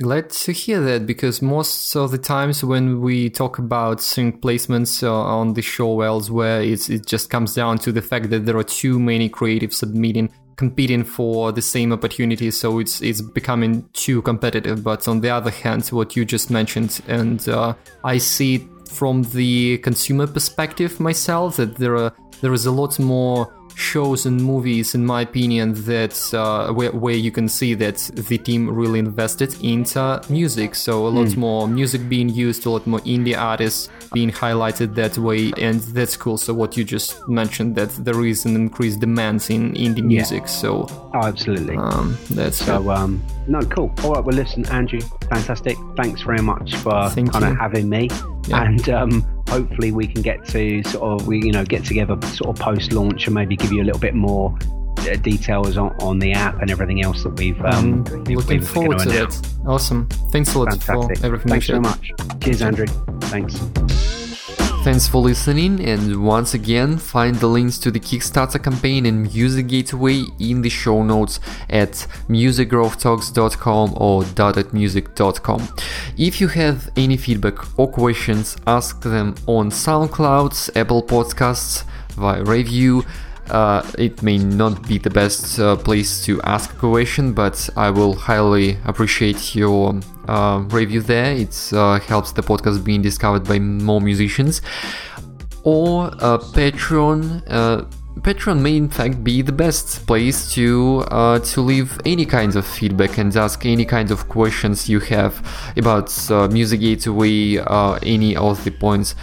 Glad 0.02 0.30
to 0.30 0.50
hear 0.50 0.80
that 0.80 1.06
because 1.06 1.40
most 1.40 1.94
of 1.94 2.10
the 2.10 2.18
times 2.18 2.64
when 2.64 3.00
we 3.00 3.30
talk 3.30 3.58
about 3.58 4.00
sync 4.00 4.40
placements 4.42 5.04
uh, 5.04 5.12
on 5.12 5.54
the 5.54 5.62
show 5.62 6.00
elsewhere, 6.00 6.60
it's, 6.62 6.90
it 6.90 7.06
just 7.06 7.30
comes 7.30 7.54
down 7.54 7.78
to 7.78 7.92
the 7.92 8.02
fact 8.02 8.30
that 8.30 8.44
there 8.44 8.56
are 8.56 8.64
too 8.64 8.98
many 8.98 9.30
creatives 9.30 9.74
submitting, 9.74 10.34
competing 10.56 11.04
for 11.04 11.52
the 11.52 11.62
same 11.62 11.92
opportunity, 11.92 12.50
so 12.50 12.80
it's 12.80 13.02
it's 13.02 13.20
becoming 13.20 13.88
too 13.92 14.20
competitive. 14.22 14.82
But 14.82 15.06
on 15.06 15.20
the 15.20 15.30
other 15.30 15.52
hand, 15.52 15.86
what 15.90 16.16
you 16.16 16.24
just 16.24 16.50
mentioned, 16.50 17.00
and 17.06 17.48
uh, 17.48 17.74
I 18.02 18.18
see 18.18 18.68
from 18.90 19.22
the 19.22 19.78
consumer 19.78 20.26
perspective 20.26 20.98
myself 20.98 21.54
that 21.58 21.76
there 21.76 21.96
are 21.96 22.12
there 22.40 22.52
is 22.52 22.66
a 22.66 22.72
lot 22.72 22.98
more 22.98 23.46
shows 23.74 24.26
and 24.26 24.42
movies, 24.42 24.94
in 24.94 25.04
my 25.04 25.22
opinion, 25.22 25.74
that 25.84 26.32
uh, 26.34 26.72
where, 26.72 26.92
where 26.92 27.14
you 27.14 27.30
can 27.30 27.48
see 27.48 27.74
that 27.74 27.96
the 28.14 28.38
team 28.38 28.70
really 28.70 28.98
invested 28.98 29.54
into 29.62 30.22
music. 30.28 30.74
So 30.74 31.06
a 31.06 31.08
lot 31.08 31.28
mm. 31.28 31.36
more 31.36 31.68
music 31.68 32.08
being 32.08 32.28
used, 32.28 32.66
a 32.66 32.70
lot 32.70 32.86
more 32.86 33.00
indie 33.00 33.36
artists 33.36 33.88
being 34.12 34.30
highlighted 34.30 34.94
that 34.94 35.18
way, 35.18 35.52
and 35.58 35.80
that's 35.80 36.16
cool. 36.16 36.38
So 36.38 36.54
what 36.54 36.76
you 36.76 36.84
just 36.84 37.28
mentioned 37.28 37.74
that 37.76 37.90
there 38.04 38.24
is 38.24 38.44
an 38.44 38.54
increased 38.54 39.00
demand 39.00 39.46
in 39.50 39.72
indie 39.74 40.04
music. 40.04 40.48
So 40.48 40.86
oh, 40.90 41.10
absolutely, 41.14 41.76
um, 41.76 42.16
that's 42.30 42.58
so. 42.58 42.90
Um, 42.90 43.22
no, 43.46 43.60
cool. 43.62 43.92
All 44.02 44.14
right, 44.14 44.24
well, 44.24 44.36
listen, 44.36 44.64
Andrew, 44.66 45.00
fantastic. 45.28 45.76
Thanks 45.96 46.22
very 46.22 46.42
much 46.42 46.74
for 46.76 47.10
kind 47.10 47.44
of 47.44 47.56
having 47.56 47.88
me, 47.88 48.08
yeah. 48.46 48.62
and 48.62 48.88
um, 48.88 49.33
hopefully 49.54 49.92
we 49.92 50.06
can 50.06 50.20
get 50.20 50.44
to 50.46 50.82
sort 50.84 51.20
of 51.20 51.28
we 51.28 51.38
you 51.38 51.52
know 51.52 51.64
get 51.64 51.84
together 51.84 52.20
sort 52.26 52.50
of 52.50 52.62
post 52.62 52.92
launch 52.92 53.26
and 53.26 53.34
maybe 53.34 53.56
give 53.56 53.72
you 53.72 53.82
a 53.82 53.84
little 53.84 54.00
bit 54.00 54.14
more 54.14 54.56
uh, 54.98 55.16
details 55.16 55.76
on, 55.76 55.94
on 56.00 56.18
the 56.18 56.32
app 56.32 56.60
and 56.60 56.70
everything 56.70 57.02
else 57.02 57.22
that 57.22 57.36
we've 57.36 57.60
um, 57.64 58.04
um 58.12 58.24
looking 58.24 58.60
forward 58.60 58.98
to 58.98 59.10
it. 59.10 59.40
Awesome. 59.66 60.08
Thanks 60.32 60.54
a 60.54 60.58
lot 60.58 60.70
Fantastic. 60.70 61.18
for 61.18 61.26
everything 61.26 61.50
thanks 61.50 61.66
so 61.66 61.80
much. 61.80 62.10
Cheers 62.40 62.62
andrew. 62.62 62.86
Thanks 63.20 64.23
Thanks 64.84 65.08
for 65.08 65.22
listening, 65.22 65.82
and 65.82 66.22
once 66.26 66.52
again, 66.52 66.98
find 66.98 67.36
the 67.36 67.46
links 67.46 67.78
to 67.78 67.90
the 67.90 67.98
Kickstarter 67.98 68.62
campaign 68.62 69.06
and 69.06 69.22
Music 69.32 69.66
Gateway 69.66 70.24
in 70.38 70.60
the 70.60 70.68
show 70.68 71.02
notes 71.02 71.40
at 71.70 71.92
musicgrowthtalks.com 72.28 73.94
or 73.96 74.24
dottedmusic.com. 74.24 75.68
If 76.18 76.38
you 76.38 76.48
have 76.48 76.90
any 76.98 77.16
feedback 77.16 77.78
or 77.78 77.90
questions, 77.90 78.58
ask 78.66 79.00
them 79.00 79.36
on 79.46 79.70
SoundCloud, 79.70 80.76
Apple 80.76 81.02
Podcasts, 81.02 81.84
via 82.10 82.44
review, 82.44 83.04
uh, 83.50 83.82
it 83.98 84.22
may 84.22 84.38
not 84.38 84.86
be 84.86 84.98
the 84.98 85.10
best 85.10 85.58
uh, 85.58 85.76
place 85.76 86.24
to 86.24 86.40
ask 86.42 86.72
a 86.72 86.76
question, 86.76 87.32
but 87.32 87.68
I 87.76 87.90
will 87.90 88.14
highly 88.14 88.78
appreciate 88.84 89.54
your 89.54 90.00
uh, 90.28 90.64
review 90.68 91.02
there. 91.02 91.32
It 91.32 91.70
uh, 91.72 91.98
helps 92.00 92.32
the 92.32 92.42
podcast 92.42 92.84
being 92.84 93.02
discovered 93.02 93.44
by 93.44 93.58
more 93.58 94.00
musicians. 94.00 94.62
Or 95.62 96.06
uh, 96.20 96.38
Patreon. 96.38 97.42
Uh, 97.46 97.84
Patreon 98.20 98.60
may 98.60 98.76
in 98.76 98.88
fact 98.88 99.24
be 99.24 99.42
the 99.42 99.52
best 99.52 100.06
place 100.06 100.52
to 100.54 101.04
uh, 101.08 101.40
to 101.40 101.60
leave 101.60 102.00
any 102.06 102.24
kinds 102.24 102.54
of 102.54 102.64
feedback 102.64 103.18
and 103.18 103.36
ask 103.36 103.66
any 103.66 103.84
kinds 103.84 104.12
of 104.12 104.28
questions 104.28 104.88
you 104.88 105.00
have 105.00 105.42
about 105.76 106.30
uh, 106.30 106.46
Music 106.48 106.80
Gateway, 106.80 107.58
uh, 107.58 107.98
any 108.04 108.36
of 108.36 108.62
the 108.62 108.70
points 108.70 109.16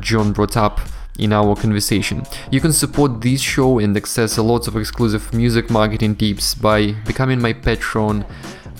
John 0.00 0.32
brought 0.32 0.56
up 0.56 0.80
in 1.18 1.32
our 1.32 1.54
conversation. 1.54 2.22
You 2.50 2.60
can 2.60 2.72
support 2.72 3.20
this 3.20 3.40
show 3.40 3.78
and 3.78 3.96
access 3.96 4.36
a 4.38 4.42
lot 4.42 4.68
of 4.68 4.76
exclusive 4.76 5.32
music 5.34 5.70
marketing 5.70 6.16
tips 6.16 6.54
by 6.54 6.92
becoming 7.06 7.40
my 7.40 7.52
patron 7.52 8.24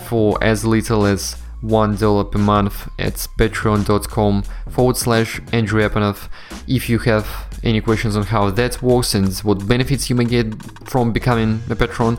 for 0.08 0.42
as 0.42 0.64
little 0.64 1.04
as 1.04 1.36
$1 1.62 2.32
per 2.32 2.38
month 2.38 2.88
at 2.98 3.14
patreon.com 3.36 4.42
forward 4.70 4.96
slash 4.96 5.40
Andrew 5.52 5.86
Apanov. 5.86 6.28
If 6.66 6.88
you 6.88 6.98
have 7.00 7.26
any 7.64 7.80
questions 7.80 8.16
on 8.16 8.24
how 8.24 8.50
that 8.50 8.80
works 8.82 9.14
and 9.14 9.36
what 9.38 9.66
benefits 9.66 10.08
you 10.08 10.16
may 10.16 10.24
get 10.24 10.54
from 10.88 11.12
becoming 11.12 11.60
a 11.68 11.76
patron, 11.76 12.18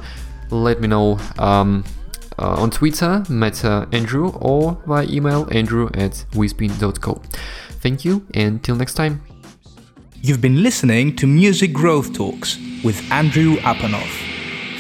let 0.50 0.82
me 0.82 0.88
know 0.88 1.20
um, 1.38 1.84
uh, 2.38 2.56
on 2.62 2.72
Twitter, 2.72 3.24
Meta 3.30 3.88
Andrew, 3.92 4.30
or 4.36 4.82
via 4.86 5.06
email 5.08 5.48
andrew 5.52 5.90
at 5.94 6.26
wispin.co. 6.32 7.22
Thank 7.82 8.04
you 8.04 8.26
and 8.34 8.62
till 8.64 8.76
next 8.76 8.96
time. 8.96 9.29
You've 10.22 10.42
been 10.42 10.64
listening 10.64 11.16
to 11.16 11.26
Music 11.26 11.72
Growth 11.72 12.14
Talks 12.14 12.58
with 12.84 13.10
Andrew 13.10 13.56
Apanov. 13.60 14.10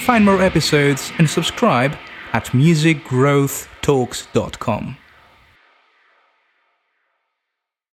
Find 0.02 0.25
more 0.25 0.41
episodes 0.41 1.13
and 1.17 1.30
subscribe 1.30 1.95
at 2.34 2.47
musicgrowthtalks.com. 2.47 4.97